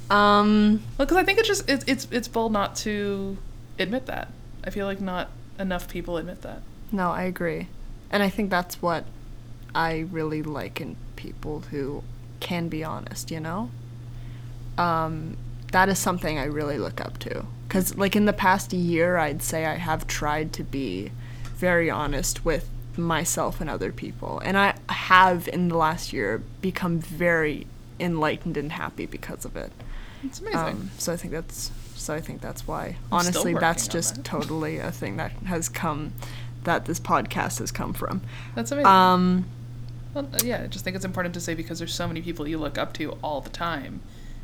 Um, 0.09 0.81
Well, 0.97 1.05
because 1.05 1.17
I 1.17 1.23
think 1.23 1.37
it's 1.39 1.47
just 1.47 1.69
it's 1.69 1.85
it's 1.87 2.07
it's 2.09 2.27
bold 2.27 2.51
not 2.51 2.75
to 2.77 3.37
admit 3.77 4.07
that. 4.07 4.29
I 4.63 4.71
feel 4.71 4.87
like 4.87 4.99
not 4.99 5.29
enough 5.59 5.87
people 5.87 6.17
admit 6.17 6.41
that. 6.41 6.61
no, 6.91 7.11
I 7.11 7.23
agree. 7.23 7.67
And 8.09 8.23
I 8.23 8.29
think 8.29 8.49
that's 8.49 8.81
what 8.81 9.05
I 9.75 9.99
really 10.11 10.41
like 10.41 10.81
in 10.81 10.95
people 11.15 11.61
who 11.71 12.03
can 12.39 12.67
be 12.67 12.83
honest, 12.83 13.29
you 13.31 13.39
know? 13.39 13.69
Um, 14.77 15.37
that 15.71 15.87
is 15.89 15.97
something 15.99 16.37
I 16.39 16.45
really 16.45 16.77
look 16.77 16.99
up 16.99 17.19
to. 17.19 17.45
Because, 17.71 17.95
like, 17.95 18.17
in 18.17 18.25
the 18.25 18.33
past 18.33 18.73
year, 18.73 19.15
I'd 19.15 19.41
say 19.41 19.65
I 19.65 19.75
have 19.75 20.05
tried 20.05 20.51
to 20.53 20.63
be 20.65 21.09
very 21.55 21.89
honest 21.89 22.43
with 22.43 22.67
myself 22.97 23.61
and 23.61 23.69
other 23.69 23.93
people. 23.93 24.41
And 24.43 24.57
I 24.57 24.73
have, 24.89 25.47
in 25.47 25.69
the 25.69 25.77
last 25.77 26.11
year, 26.11 26.43
become 26.61 26.99
very 26.99 27.67
enlightened 27.97 28.57
and 28.57 28.73
happy 28.73 29.05
because 29.05 29.45
of 29.45 29.55
it. 29.55 29.71
It's 30.21 30.41
amazing. 30.41 30.59
Um, 30.59 30.91
so 30.97 31.13
I 31.13 31.15
think 31.15 31.31
that's 31.31 31.71
so 31.95 32.13
I 32.13 32.19
think 32.19 32.41
that's 32.41 32.67
why. 32.67 32.97
I'm 33.09 33.19
Honestly, 33.19 33.53
that's 33.53 33.87
just 33.87 34.15
that. 34.15 34.25
totally 34.25 34.77
a 34.77 34.91
thing 34.91 35.15
that 35.15 35.31
has 35.45 35.69
come 35.69 36.11
that 36.65 36.87
this 36.87 36.99
podcast 36.99 37.59
has 37.59 37.71
come 37.71 37.93
from. 37.93 38.19
That's 38.53 38.73
amazing. 38.73 38.87
Um, 38.87 39.45
well, 40.13 40.27
yeah, 40.43 40.63
I 40.63 40.67
just 40.67 40.83
think 40.83 40.97
it's 40.97 41.05
important 41.05 41.33
to 41.35 41.39
say 41.39 41.53
because 41.53 41.79
there's 41.79 41.95
so 41.95 42.05
many 42.05 42.21
people 42.21 42.45
you 42.49 42.57
look 42.57 42.77
up 42.77 42.91
to 42.95 43.13
all 43.23 43.39
the 43.39 43.49
time, 43.49 44.01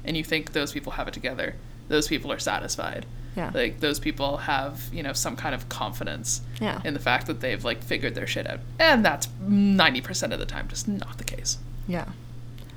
and 0.07 0.17
you 0.17 0.23
think 0.23 0.53
those 0.53 0.71
people 0.71 0.93
have 0.93 1.07
it 1.07 1.13
together. 1.13 1.55
Those 1.89 2.07
people 2.07 2.31
are 2.31 2.39
satisfied. 2.39 3.05
yeah. 3.35 3.51
Like 3.53 3.81
those 3.81 3.99
people 3.99 4.37
have 4.37 4.89
you 4.91 5.03
know 5.03 5.13
some 5.13 5.35
kind 5.35 5.53
of 5.53 5.69
confidence 5.69 6.41
yeah. 6.59 6.81
in 6.83 6.93
the 6.93 6.99
fact 6.99 7.27
that 7.27 7.39
they've 7.41 7.63
like 7.63 7.83
figured 7.83 8.15
their 8.15 8.27
shit 8.27 8.47
out, 8.49 8.61
and 8.79 9.05
that's 9.05 9.27
ninety 9.41 10.01
percent 10.01 10.33
of 10.33 10.39
the 10.39 10.45
time 10.45 10.67
just 10.67 10.87
not 10.87 11.17
the 11.17 11.23
case. 11.23 11.59
Yeah. 11.87 12.05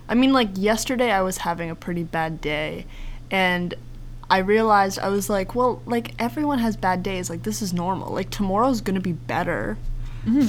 I 0.09 0.15
mean, 0.15 0.33
like, 0.33 0.49
yesterday 0.57 1.13
I 1.13 1.23
was 1.23 1.39
having 1.39 1.71
a 1.71 1.77
pretty 1.77 2.03
bad 2.03 2.41
day, 2.41 2.85
and 3.31 3.73
I 4.29 4.39
realized 4.39 4.99
I 4.99 5.09
was 5.09 5.31
like, 5.31 5.55
well, 5.55 5.83
like, 5.87 6.15
everyone 6.19 6.59
has 6.59 6.77
bad 6.77 7.05
days. 7.05 7.31
Like, 7.31 7.45
this 7.45 7.63
is 7.63 7.73
normal. 7.73 8.13
Like, 8.13 8.31
tomorrow's 8.31 8.81
gonna 8.81 9.01
be 9.01 9.13
better. 9.13 9.79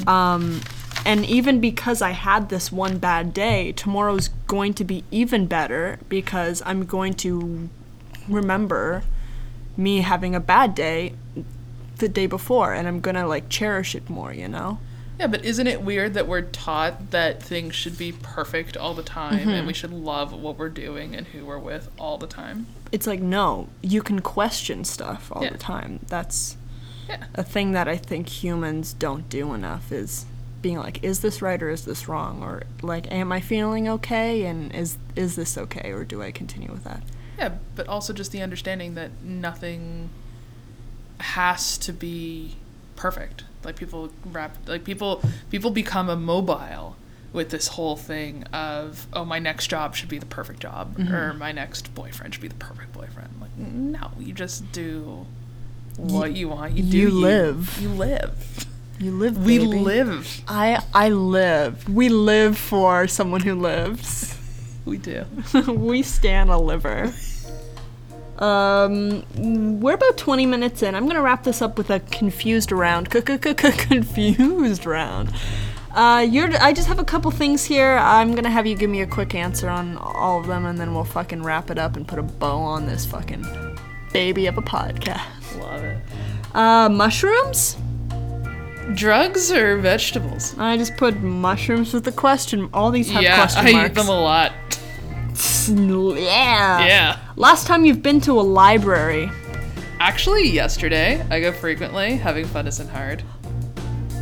Um, 0.08 0.62
and 1.06 1.26
even 1.26 1.60
because 1.60 2.02
I 2.02 2.12
had 2.12 2.50
this 2.50 2.72
one 2.72 2.98
bad 2.98 3.34
day, 3.34 3.72
tomorrow's 3.72 4.30
going 4.48 4.74
to 4.76 4.84
be 4.84 5.04
even 5.12 5.48
better 5.48 6.00
because 6.10 6.62
I'm 6.66 6.86
going 6.86 7.14
to 7.16 7.70
remember 8.28 9.04
me 9.78 10.02
having 10.02 10.36
a 10.36 10.40
bad 10.40 10.76
day 10.76 11.14
the 11.98 12.10
day 12.10 12.28
before, 12.28 12.74
and 12.74 12.88
I'm 12.88 13.00
gonna, 13.00 13.28
like, 13.28 13.50
cherish 13.50 13.94
it 13.96 14.10
more, 14.10 14.34
you 14.34 14.48
know? 14.48 14.80
Yeah, 15.20 15.28
but 15.28 15.46
isn't 15.46 15.68
it 15.68 15.84
weird 15.84 16.16
that 16.16 16.28
we're 16.28 16.42
taught 16.42 17.12
that 17.12 17.44
things 17.44 17.76
should 17.76 17.96
be 17.98 18.12
perfect 18.12 18.76
all 18.76 18.96
the 18.96 19.04
time 19.04 19.50
and 19.50 19.68
we 19.68 19.74
mm-hmm. 19.74 19.80
should 19.80 19.94
love 19.94 20.34
what 20.34 20.58
we're 20.58 20.70
doing 20.70 21.16
and 21.16 21.28
who 21.28 21.46
we're 21.46 21.60
with 21.60 21.90
all 22.00 22.18
the 22.18 22.26
time? 22.28 22.66
it's 22.92 23.08
like 23.08 23.22
no 23.22 23.70
you 23.82 24.02
can 24.02 24.20
question 24.20 24.84
stuff 24.84 25.32
all 25.32 25.44
Yeah. 25.44 25.52
the 25.52 25.58
time 25.58 26.00
that's 26.08 26.58
Yeah. 27.08 27.24
a 27.36 27.44
thing 27.44 27.72
that 27.72 27.88
i 27.88 27.96
think 27.98 28.28
humans 28.44 28.94
don't 28.94 29.30
do 29.30 29.54
enough 29.54 29.92
is 29.92 30.26
being 30.62 30.78
like 30.78 31.04
is 31.04 31.22
this 31.22 31.42
right 31.42 31.62
or 31.64 31.70
is 31.70 31.86
this 31.86 32.08
wrong 32.08 32.44
or 32.44 32.64
like 32.82 33.12
am 33.12 33.32
i 33.32 33.40
feeling 33.40 33.90
okay 33.90 34.46
and 34.46 34.74
is 34.76 34.98
is 35.16 35.36
this 35.36 35.58
okay 35.58 35.92
or 35.92 36.04
do 36.04 36.22
i 36.22 36.32
continue 36.32 36.72
with 36.72 36.84
that 36.84 37.02
Yeah, 37.42 37.56
but 37.76 37.88
also 37.88 38.14
just 38.14 38.32
the 38.32 38.42
understanding 38.44 38.94
that 38.94 39.24
nothing 39.24 40.12
has 41.20 41.76
to 41.80 41.92
be 41.92 42.58
perfect. 42.96 43.46
Like 43.64 43.76
people 43.76 44.12
wrap 44.26 44.58
like 44.68 44.84
people 44.84 45.24
people 45.50 45.72
become 45.72 46.08
immobile 46.08 46.98
with 47.34 47.50
this 47.50 47.70
whole 47.70 47.96
thing 47.96 48.44
of 48.54 49.08
oh 49.14 49.26
my 49.26 49.40
next 49.40 49.68
job 49.68 49.96
should 49.96 50.10
be 50.10 50.20
the 50.20 50.26
perfect 50.28 50.60
job 50.60 50.98
mm-hmm. 50.98 51.12
or 51.12 51.34
my 51.34 51.52
next 51.52 51.96
boyfriend 51.96 52.36
should 52.36 52.42
be 52.42 52.48
the 52.48 52.54
perfect 52.56 52.94
boyfriend. 52.94 53.30
Like 53.42 53.58
no, 53.58 54.12
you 54.20 54.34
just 54.34 54.72
do 54.72 55.26
what 55.98 56.34
you 56.36 56.50
want. 56.50 56.74
You 56.74 56.84
do 56.84 56.98
you 56.98 57.10
live. 57.10 57.76
You 57.82 57.90
live. 57.90 58.68
You 59.02 59.12
live. 59.14 59.44
We 59.44 59.58
baby. 59.58 59.80
live. 59.80 60.42
I 60.48 60.80
I 60.94 61.10
live. 61.10 61.90
We 61.90 62.10
live 62.10 62.56
for 62.56 63.08
someone 63.08 63.42
who 63.42 63.56
lives. 63.56 64.38
We 64.86 64.98
do. 64.98 65.26
we 65.68 66.04
stand 66.04 66.52
a 66.52 66.58
liver. 66.60 67.12
Um, 68.38 69.24
we're 69.80 69.96
about 69.96 70.18
20 70.18 70.46
minutes 70.46 70.84
in. 70.84 70.94
I'm 70.94 71.08
gonna 71.08 71.22
wrap 71.22 71.44
this 71.44 71.64
up 71.64 71.80
with 71.80 71.90
a 71.90 72.00
confused 72.00 72.72
round. 72.72 73.10
Confused 73.10 74.86
round. 74.86 75.34
Uh, 75.96 76.26
you're. 76.30 76.56
I 76.62 76.72
just 76.72 76.88
have 76.88 77.00
a 77.00 77.04
couple 77.04 77.32
things 77.32 77.66
here. 77.66 77.98
I'm 77.98 78.36
gonna 78.36 78.52
have 78.52 78.68
you 78.68 78.76
give 78.76 78.92
me 78.92 79.02
a 79.02 79.08
quick 79.08 79.34
answer 79.34 79.68
on 79.68 79.98
all 79.98 80.40
of 80.40 80.46
them, 80.46 80.68
and 80.68 80.78
then 80.80 80.94
we'll 80.94 81.06
fucking 81.06 81.42
wrap 81.42 81.72
it 81.72 81.80
up 81.80 81.96
and 81.96 82.08
put 82.08 82.20
a 82.20 82.24
bow 82.24 82.60
on 82.60 82.86
this 82.86 83.08
fucking 83.08 83.48
baby 84.14 84.46
of 84.46 84.60
a 84.60 84.62
podcast. 84.62 85.60
Love 85.60 85.84
it. 85.84 85.98
Uh, 86.54 86.88
mushrooms. 86.88 87.78
Drugs 88.96 89.52
or 89.52 89.78
vegetables? 89.78 90.56
I 90.58 90.78
just 90.78 90.98
put 90.98 91.22
mushrooms 91.22 91.94
with 91.94 92.08
a 92.08 92.12
question. 92.12 92.70
All 92.74 92.92
these 92.92 93.10
have 93.12 93.24
yeah, 93.24 93.36
question 93.36 93.66
I 93.68 93.72
marks. 93.72 93.90
eat 93.92 93.96
them 93.96 94.08
a 94.10 94.20
lot. 94.22 94.52
yeah. 95.68 96.86
Yeah. 96.86 97.20
Last 97.36 97.68
time 97.68 97.86
you've 97.86 98.02
been 98.02 98.22
to 98.22 98.34
a 98.40 98.42
library. 98.42 99.32
Actually, 100.00 100.50
yesterday, 100.50 101.26
I 101.30 101.40
go 101.40 101.52
frequently. 101.52 102.16
Having 102.18 102.48
fun 102.48 102.68
isn't 102.68 102.90
hard. 102.90 103.24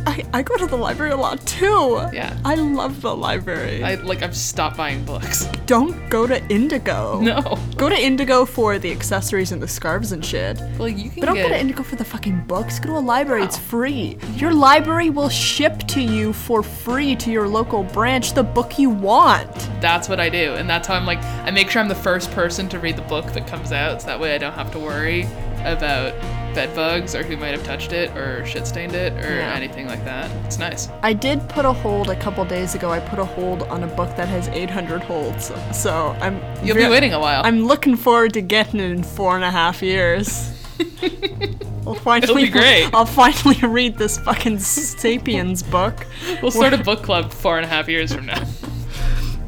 I, 0.06 0.24
I 0.32 0.42
go 0.42 0.56
to 0.56 0.66
the 0.66 0.76
library 0.76 1.12
a 1.12 1.16
lot 1.16 1.44
too. 1.46 2.08
Yeah. 2.12 2.36
I 2.44 2.54
love 2.54 3.00
the 3.00 3.14
library. 3.14 3.82
I 3.82 3.94
like 3.94 4.22
I've 4.22 4.36
stopped 4.36 4.76
buying 4.76 5.04
books. 5.04 5.44
don't 5.66 6.08
go 6.08 6.26
to 6.26 6.44
Indigo. 6.48 7.20
No. 7.20 7.58
Go 7.76 7.88
to 7.88 7.98
Indigo 7.98 8.44
for 8.44 8.78
the 8.78 8.90
accessories 8.90 9.52
and 9.52 9.62
the 9.62 9.68
scarves 9.68 10.12
and 10.12 10.24
shit. 10.24 10.60
Well, 10.78 10.88
you 10.88 11.10
can 11.10 11.20
But 11.20 11.26
don't 11.26 11.34
get 11.36 11.42
go 11.42 11.48
to 11.50 11.60
Indigo 11.60 11.82
for 11.82 11.96
the 11.96 12.04
fucking 12.04 12.44
books. 12.46 12.78
Go 12.78 12.90
to 12.90 12.98
a 12.98 13.00
library. 13.00 13.42
It's 13.42 13.58
oh. 13.58 13.60
free. 13.60 14.18
Your 14.34 14.52
library 14.52 15.10
will 15.10 15.28
ship 15.28 15.78
to 15.88 16.00
you 16.00 16.32
for 16.32 16.62
free 16.62 17.16
to 17.16 17.30
your 17.30 17.48
local 17.48 17.82
branch 17.82 18.32
the 18.32 18.42
book 18.42 18.78
you 18.78 18.90
want. 18.90 19.54
that's 19.80 20.08
what 20.08 20.20
I 20.20 20.28
do. 20.28 20.54
And 20.54 20.68
that's 20.68 20.88
how 20.88 20.94
I'm 20.94 21.06
like 21.06 21.22
I 21.44 21.50
make 21.50 21.70
sure 21.70 21.80
I'm 21.80 21.88
the 21.88 21.94
first 21.94 22.30
person 22.32 22.68
to 22.70 22.78
read 22.78 22.96
the 22.96 23.02
book 23.02 23.26
that 23.32 23.46
comes 23.46 23.72
out 23.72 24.02
so 24.02 24.06
that 24.06 24.20
way 24.20 24.34
I 24.34 24.38
don't 24.38 24.54
have 24.54 24.70
to 24.72 24.78
worry 24.78 25.26
about 25.64 26.14
bed 26.54 26.74
bugs 26.74 27.14
or 27.14 27.22
who 27.22 27.36
might 27.36 27.52
have 27.52 27.62
touched 27.64 27.92
it 27.92 28.10
or 28.16 28.44
shit 28.44 28.66
stained 28.66 28.94
it 28.94 29.12
or 29.24 29.36
Yeah. 29.36 29.52
anything 29.54 29.86
like 29.86 30.04
that. 30.04 30.30
It's 30.46 30.58
nice. 30.58 30.88
I 31.02 31.12
did 31.12 31.48
put 31.48 31.64
a 31.64 31.72
hold 31.72 32.10
a 32.10 32.16
couple 32.16 32.44
days 32.44 32.74
ago. 32.74 32.90
I 32.90 32.98
put 32.98 33.18
a 33.18 33.24
hold 33.24 33.62
on 33.64 33.84
a 33.84 33.86
book 33.86 34.16
that 34.16 34.26
has 34.28 34.48
800 34.48 35.02
holds. 35.02 35.52
So 35.72 36.16
I'm. 36.20 36.40
You'll 36.64 36.76
ve- 36.76 36.84
be 36.84 36.90
waiting 36.90 37.12
a 37.12 37.20
while. 37.20 37.42
I'm 37.44 37.64
looking 37.66 37.96
forward 37.96 38.32
to 38.34 38.40
getting 38.40 38.80
it 38.80 38.90
in 38.90 39.02
four 39.04 39.36
and 39.36 39.44
a 39.44 39.50
half 39.50 39.80
years. 39.82 40.52
I'll 41.86 41.94
finally, 41.94 42.44
be 42.46 42.50
great. 42.58 42.90
I'll 42.92 43.06
finally 43.06 43.58
read 43.66 43.96
this 43.96 44.18
fucking 44.18 44.58
Sapiens 44.58 45.62
book. 45.62 46.06
we'll 46.42 46.50
start 46.50 46.72
a 46.72 46.78
book 46.78 47.02
club 47.02 47.30
four 47.32 47.56
and 47.58 47.64
a 47.64 47.68
half 47.68 47.88
years 47.88 48.12
from 48.14 48.26
now. 48.26 48.42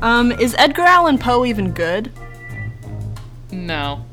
Um, 0.03 0.33
is 0.33 0.55
Edgar 0.59 0.83
Allan 0.83 1.19
Poe 1.19 1.45
even 1.45 1.73
good? 1.73 2.11
No. 3.51 4.05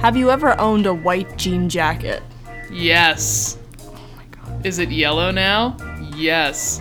Have 0.00 0.16
you 0.16 0.30
ever 0.30 0.58
owned 0.60 0.86
a 0.86 0.94
white 0.94 1.36
jean 1.36 1.68
jacket? 1.68 2.22
Yes. 2.70 3.58
Oh 3.80 3.98
my 4.16 4.24
god. 4.30 4.64
Is 4.64 4.78
it 4.78 4.90
yellow 4.90 5.32
now? 5.32 5.76
Yes. 6.14 6.80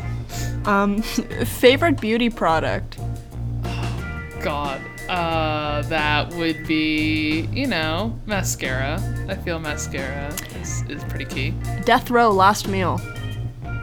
Um, 0.66 1.02
favorite 1.46 2.00
beauty 2.00 2.30
product? 2.30 3.00
Oh, 3.64 4.30
god. 4.42 4.82
Uh, 5.10 5.82
that 5.84 6.32
would 6.36 6.68
be, 6.68 7.50
you 7.52 7.66
know, 7.66 8.20
mascara. 8.28 9.02
I 9.28 9.34
feel 9.34 9.58
mascara 9.58 10.32
is, 10.62 10.84
is 10.84 11.04
pretty 11.06 11.26
key. 11.26 11.56
Death 11.86 12.12
row 12.12 12.30
last 12.30 12.68
meal. 12.68 13.02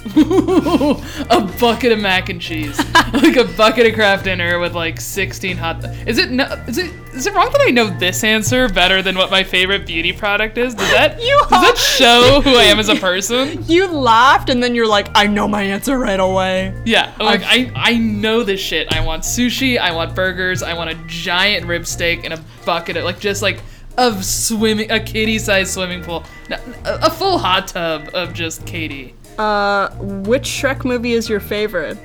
a 0.16 1.54
bucket 1.58 1.90
of 1.90 1.98
mac 1.98 2.28
and 2.28 2.40
cheese, 2.40 2.78
like 3.14 3.36
a 3.36 3.44
bucket 3.56 3.86
of 3.86 3.94
Kraft 3.94 4.24
dinner 4.24 4.58
with 4.60 4.74
like 4.74 5.00
16 5.00 5.56
hot. 5.56 5.82
is 6.06 6.18
it 6.18 6.30
no? 6.30 6.44
Is 6.68 6.76
it 6.76 6.92
is 7.14 7.26
it 7.26 7.34
wrong 7.34 7.48
that 7.52 7.60
I 7.60 7.70
know 7.70 7.86
this 7.98 8.24
answer 8.24 8.68
better 8.68 9.02
than 9.02 9.16
what 9.16 9.30
my 9.30 9.44
favorite 9.44 9.86
beauty 9.86 10.12
product 10.12 10.58
is? 10.58 10.74
Does 10.74 10.90
that 10.90 11.20
You 11.20 11.38
does 11.48 11.50
that 11.50 11.78
show 11.78 12.40
who 12.42 12.50
I 12.50 12.64
am 12.64 12.78
as 12.78 12.88
a 12.88 12.96
person? 12.96 13.64
You 13.74 13.86
laughed 13.88 14.50
and 14.50 14.62
then 14.62 14.74
you're 14.74 14.86
like, 14.88 15.08
I 15.14 15.26
know 15.26 15.48
my 15.48 15.62
answer 15.62 15.98
right 15.98 16.20
away. 16.20 16.74
Yeah, 16.84 17.14
like 17.18 17.42
I 17.44 17.70
I 17.74 17.94
know 17.96 18.42
this 18.42 18.60
shit. 18.60 18.92
I 18.92 19.00
want 19.04 19.22
sushi. 19.22 19.78
I 19.78 19.92
want 19.92 20.14
burgers. 20.14 20.62
I 20.62 20.74
want 20.74 20.90
a 20.90 20.94
giant 21.06 21.66
rib 21.66 21.86
steak 21.86 22.24
and 22.24 22.34
a 22.34 22.44
bucket 22.66 22.96
of 22.96 23.04
like 23.04 23.18
just 23.20 23.42
like 23.42 23.60
of 23.96 24.24
swimming 24.24 24.90
a 24.90 24.98
kitty-sized 24.98 25.72
swimming 25.72 26.02
pool, 26.02 26.24
No, 26.50 26.56
a, 26.84 27.06
a 27.06 27.10
full 27.10 27.38
hot 27.38 27.68
tub 27.68 28.10
of 28.12 28.32
just 28.34 28.62
KD. 28.64 29.12
Uh, 29.38 29.88
which 30.26 30.44
Shrek 30.44 30.84
movie 30.84 31.12
is 31.12 31.28
your 31.28 31.40
favorite? 31.40 31.96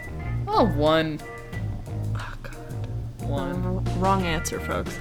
Oh, 0.48 0.66
one. 0.68 1.20
Wrong 4.00 4.24
answer, 4.26 4.60
folks. 4.60 4.98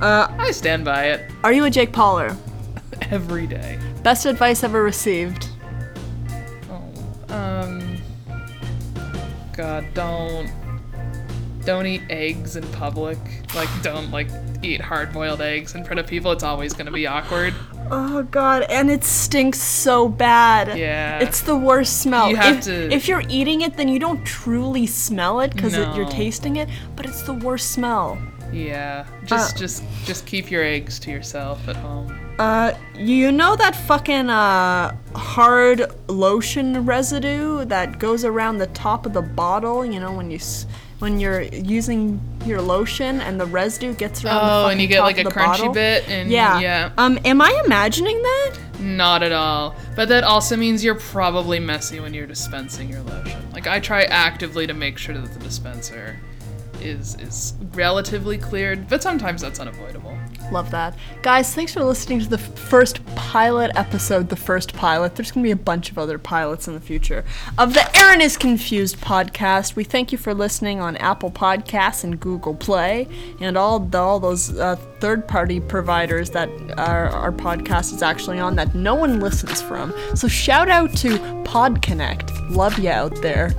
Uh, 0.00 0.26
I 0.36 0.50
stand 0.50 0.84
by 0.84 1.10
it 1.10 1.30
are 1.44 1.52
you 1.52 1.64
a 1.64 1.70
Jake 1.70 1.92
Pauler? 1.92 2.36
every 3.10 3.46
day. 3.46 3.78
Best 4.02 4.26
advice 4.26 4.64
ever 4.64 4.82
received? 4.82 5.48
Oh, 6.70 7.34
um, 7.34 7.96
God, 9.52 9.86
don't, 9.94 10.50
don't 11.64 11.86
eat 11.86 12.02
eggs 12.10 12.56
in 12.56 12.66
public. 12.72 13.18
Like, 13.54 13.68
don't 13.82 14.10
like 14.10 14.28
eat 14.62 14.80
hard-boiled 14.80 15.40
eggs 15.40 15.74
in 15.74 15.84
front 15.84 16.00
of 16.00 16.06
people. 16.06 16.32
It's 16.32 16.44
always 16.44 16.72
gonna 16.72 16.92
be 16.92 17.06
awkward. 17.06 17.54
Oh 17.90 18.22
god, 18.22 18.62
and 18.70 18.90
it 18.90 19.04
stinks 19.04 19.60
so 19.60 20.08
bad. 20.08 20.78
Yeah. 20.78 21.18
It's 21.18 21.42
the 21.42 21.56
worst 21.56 22.00
smell. 22.00 22.30
You 22.30 22.36
have 22.36 22.58
if, 22.58 22.64
to- 22.64 22.90
if 22.90 23.06
you're 23.06 23.24
eating 23.28 23.62
it, 23.62 23.76
then 23.76 23.88
you 23.88 23.98
don't 23.98 24.24
truly 24.24 24.86
smell 24.86 25.40
it 25.40 25.52
because 25.52 25.76
you're 25.76 26.08
tasting 26.08 26.56
it, 26.56 26.70
but 26.96 27.04
it's 27.04 27.20
the 27.22 27.34
worst 27.34 27.72
smell. 27.72 28.16
Yeah, 28.52 29.04
just, 29.24 29.56
Uh. 29.56 29.58
just, 29.58 29.82
just 30.04 30.26
keep 30.26 30.50
your 30.50 30.62
eggs 30.64 30.98
to 31.00 31.10
yourself 31.10 31.66
at 31.68 31.76
home. 31.76 32.18
Uh, 32.38 32.72
you 32.96 33.30
know 33.30 33.54
that 33.56 33.76
fucking 33.76 34.28
uh 34.30 34.94
hard 35.14 35.84
lotion 36.08 36.84
residue 36.86 37.64
that 37.66 37.98
goes 37.98 38.24
around 38.24 38.58
the 38.58 38.66
top 38.68 39.06
of 39.06 39.12
the 39.12 39.22
bottle? 39.22 39.84
You 39.84 40.00
know 40.00 40.12
when 40.12 40.30
you 40.30 40.38
s- 40.38 40.66
when 40.98 41.18
you're 41.20 41.42
using 41.42 42.20
your 42.46 42.60
lotion 42.62 43.20
and 43.20 43.38
the 43.40 43.44
residue 43.46 43.92
gets 43.94 44.24
around 44.24 44.36
the 44.46 44.52
Oh, 44.52 44.68
and 44.68 44.80
you 44.80 44.86
get 44.86 45.00
like 45.02 45.18
a 45.18 45.24
crunchy 45.24 45.34
bottle? 45.46 45.72
bit, 45.72 46.08
and 46.08 46.30
Yeah. 46.30 46.60
yeah, 46.60 46.90
Um, 46.96 47.18
am 47.24 47.40
I 47.40 47.60
imagining 47.64 48.20
that? 48.22 48.52
not 48.80 49.22
at 49.22 49.32
all. 49.32 49.74
But 49.96 50.08
that 50.08 50.24
also 50.24 50.56
means 50.56 50.82
you're 50.84 50.94
probably 50.96 51.58
messy 51.60 52.00
when 52.00 52.14
you're 52.14 52.26
dispensing 52.26 52.88
your 52.88 53.02
lotion. 53.02 53.40
Like 53.52 53.66
I 53.66 53.78
try 53.80 54.02
actively 54.04 54.66
to 54.66 54.74
make 54.74 54.96
sure 54.98 55.16
that 55.16 55.32
the 55.32 55.38
dispenser 55.40 56.18
is 56.82 57.16
is 57.20 57.54
relatively 57.72 58.38
cleared, 58.38 58.88
but 58.88 59.02
sometimes 59.02 59.42
that's 59.42 59.60
unavoidable. 59.60 60.16
Love 60.50 60.70
that. 60.70 60.94
Guys, 61.22 61.54
thanks 61.54 61.72
for 61.72 61.82
listening 61.82 62.20
to 62.20 62.28
the 62.28 62.36
first 62.36 63.04
pilot 63.14 63.70
episode, 63.74 64.28
the 64.28 64.36
first 64.36 64.74
pilot. 64.74 65.14
There's 65.14 65.30
going 65.30 65.42
to 65.44 65.46
be 65.46 65.52
a 65.52 65.56
bunch 65.56 65.90
of 65.90 65.98
other 65.98 66.18
pilots 66.18 66.68
in 66.68 66.74
the 66.74 66.80
future 66.80 67.24
of 67.56 67.72
the 67.72 67.96
Erin 67.96 68.20
is 68.20 68.36
Confused 68.36 68.98
podcast. 68.98 69.76
We 69.76 69.84
thank 69.84 70.12
you 70.12 70.18
for 70.18 70.34
listening 70.34 70.80
on 70.80 70.96
Apple 70.98 71.30
Podcasts 71.30 72.04
and 72.04 72.20
Google 72.20 72.54
Play 72.54 73.08
and 73.40 73.56
all, 73.56 73.80
the, 73.80 73.98
all 73.98 74.20
those 74.20 74.58
uh, 74.58 74.76
third 75.00 75.26
party 75.26 75.58
providers 75.58 76.30
that 76.30 76.50
our, 76.78 77.08
our 77.08 77.32
podcast 77.32 77.94
is 77.94 78.02
actually 78.02 78.38
on 78.38 78.56
that 78.56 78.74
no 78.74 78.94
one 78.94 79.20
listens 79.20 79.62
from. 79.62 79.94
So 80.14 80.28
shout 80.28 80.68
out 80.68 80.94
to 80.98 81.18
PodConnect. 81.44 82.50
Love 82.50 82.78
you 82.78 82.90
out 82.90 83.14
there. 83.22 83.54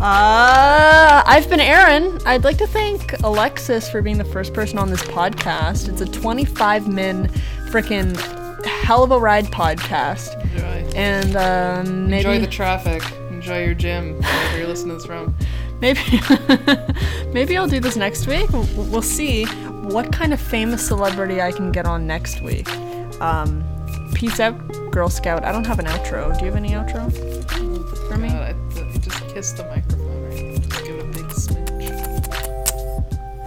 Uh, 0.00 1.22
I've 1.24 1.48
been 1.48 1.60
Erin. 1.60 2.18
I'd 2.26 2.44
like 2.44 2.58
to 2.58 2.66
thank 2.66 3.18
Alexis 3.22 3.88
for 3.88 4.02
being 4.02 4.18
the 4.18 4.24
first 4.24 4.52
person 4.52 4.76
on 4.76 4.90
this 4.90 5.02
podcast. 5.02 5.88
It's 5.88 6.00
a 6.00 6.06
25 6.06 6.88
min 6.88 7.28
freaking 7.68 8.14
hell 8.64 9.02
of 9.02 9.12
a 9.12 9.18
ride 9.18 9.46
podcast. 9.46 10.38
Enjoy. 10.52 10.98
And 10.98 11.36
um, 11.36 12.10
maybe 12.10 12.28
Enjoy 12.28 12.40
the 12.40 12.50
traffic. 12.50 13.02
Enjoy 13.30 13.64
your 13.64 13.74
gym. 13.74 14.18
Wherever 14.20 14.58
you're 14.58 14.66
listening 14.66 14.90
to 14.90 14.94
this 14.96 15.06
from. 15.06 15.34
maybe 15.80 16.00
maybe 17.32 17.56
I'll 17.56 17.68
do 17.68 17.80
this 17.80 17.96
next 17.96 18.26
week. 18.26 18.50
We'll, 18.50 18.66
we'll 18.90 19.02
see 19.02 19.44
what 19.44 20.12
kind 20.12 20.34
of 20.34 20.40
famous 20.40 20.86
celebrity 20.86 21.40
I 21.40 21.52
can 21.52 21.72
get 21.72 21.86
on 21.86 22.06
next 22.06 22.42
week. 22.42 22.68
Um, 23.20 23.64
peace 24.14 24.40
out, 24.40 24.54
Girl 24.90 25.08
Scout. 25.08 25.44
I 25.44 25.52
don't 25.52 25.66
have 25.66 25.78
an 25.78 25.86
outro. 25.86 26.36
Do 26.38 26.44
you 26.44 26.52
have 26.52 26.62
any 26.62 26.70
outro 26.70 27.73
kiss 29.34 29.50
the 29.50 29.64
microphone 29.64 30.22
right. 30.22 30.62
Just 30.62 30.84
give 30.84 30.94
it 30.94 31.04
a 31.04 31.08
big. 31.08 31.28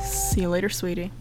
See 0.01 0.41
you 0.41 0.49
later, 0.49 0.67
sweetie. 0.67 1.11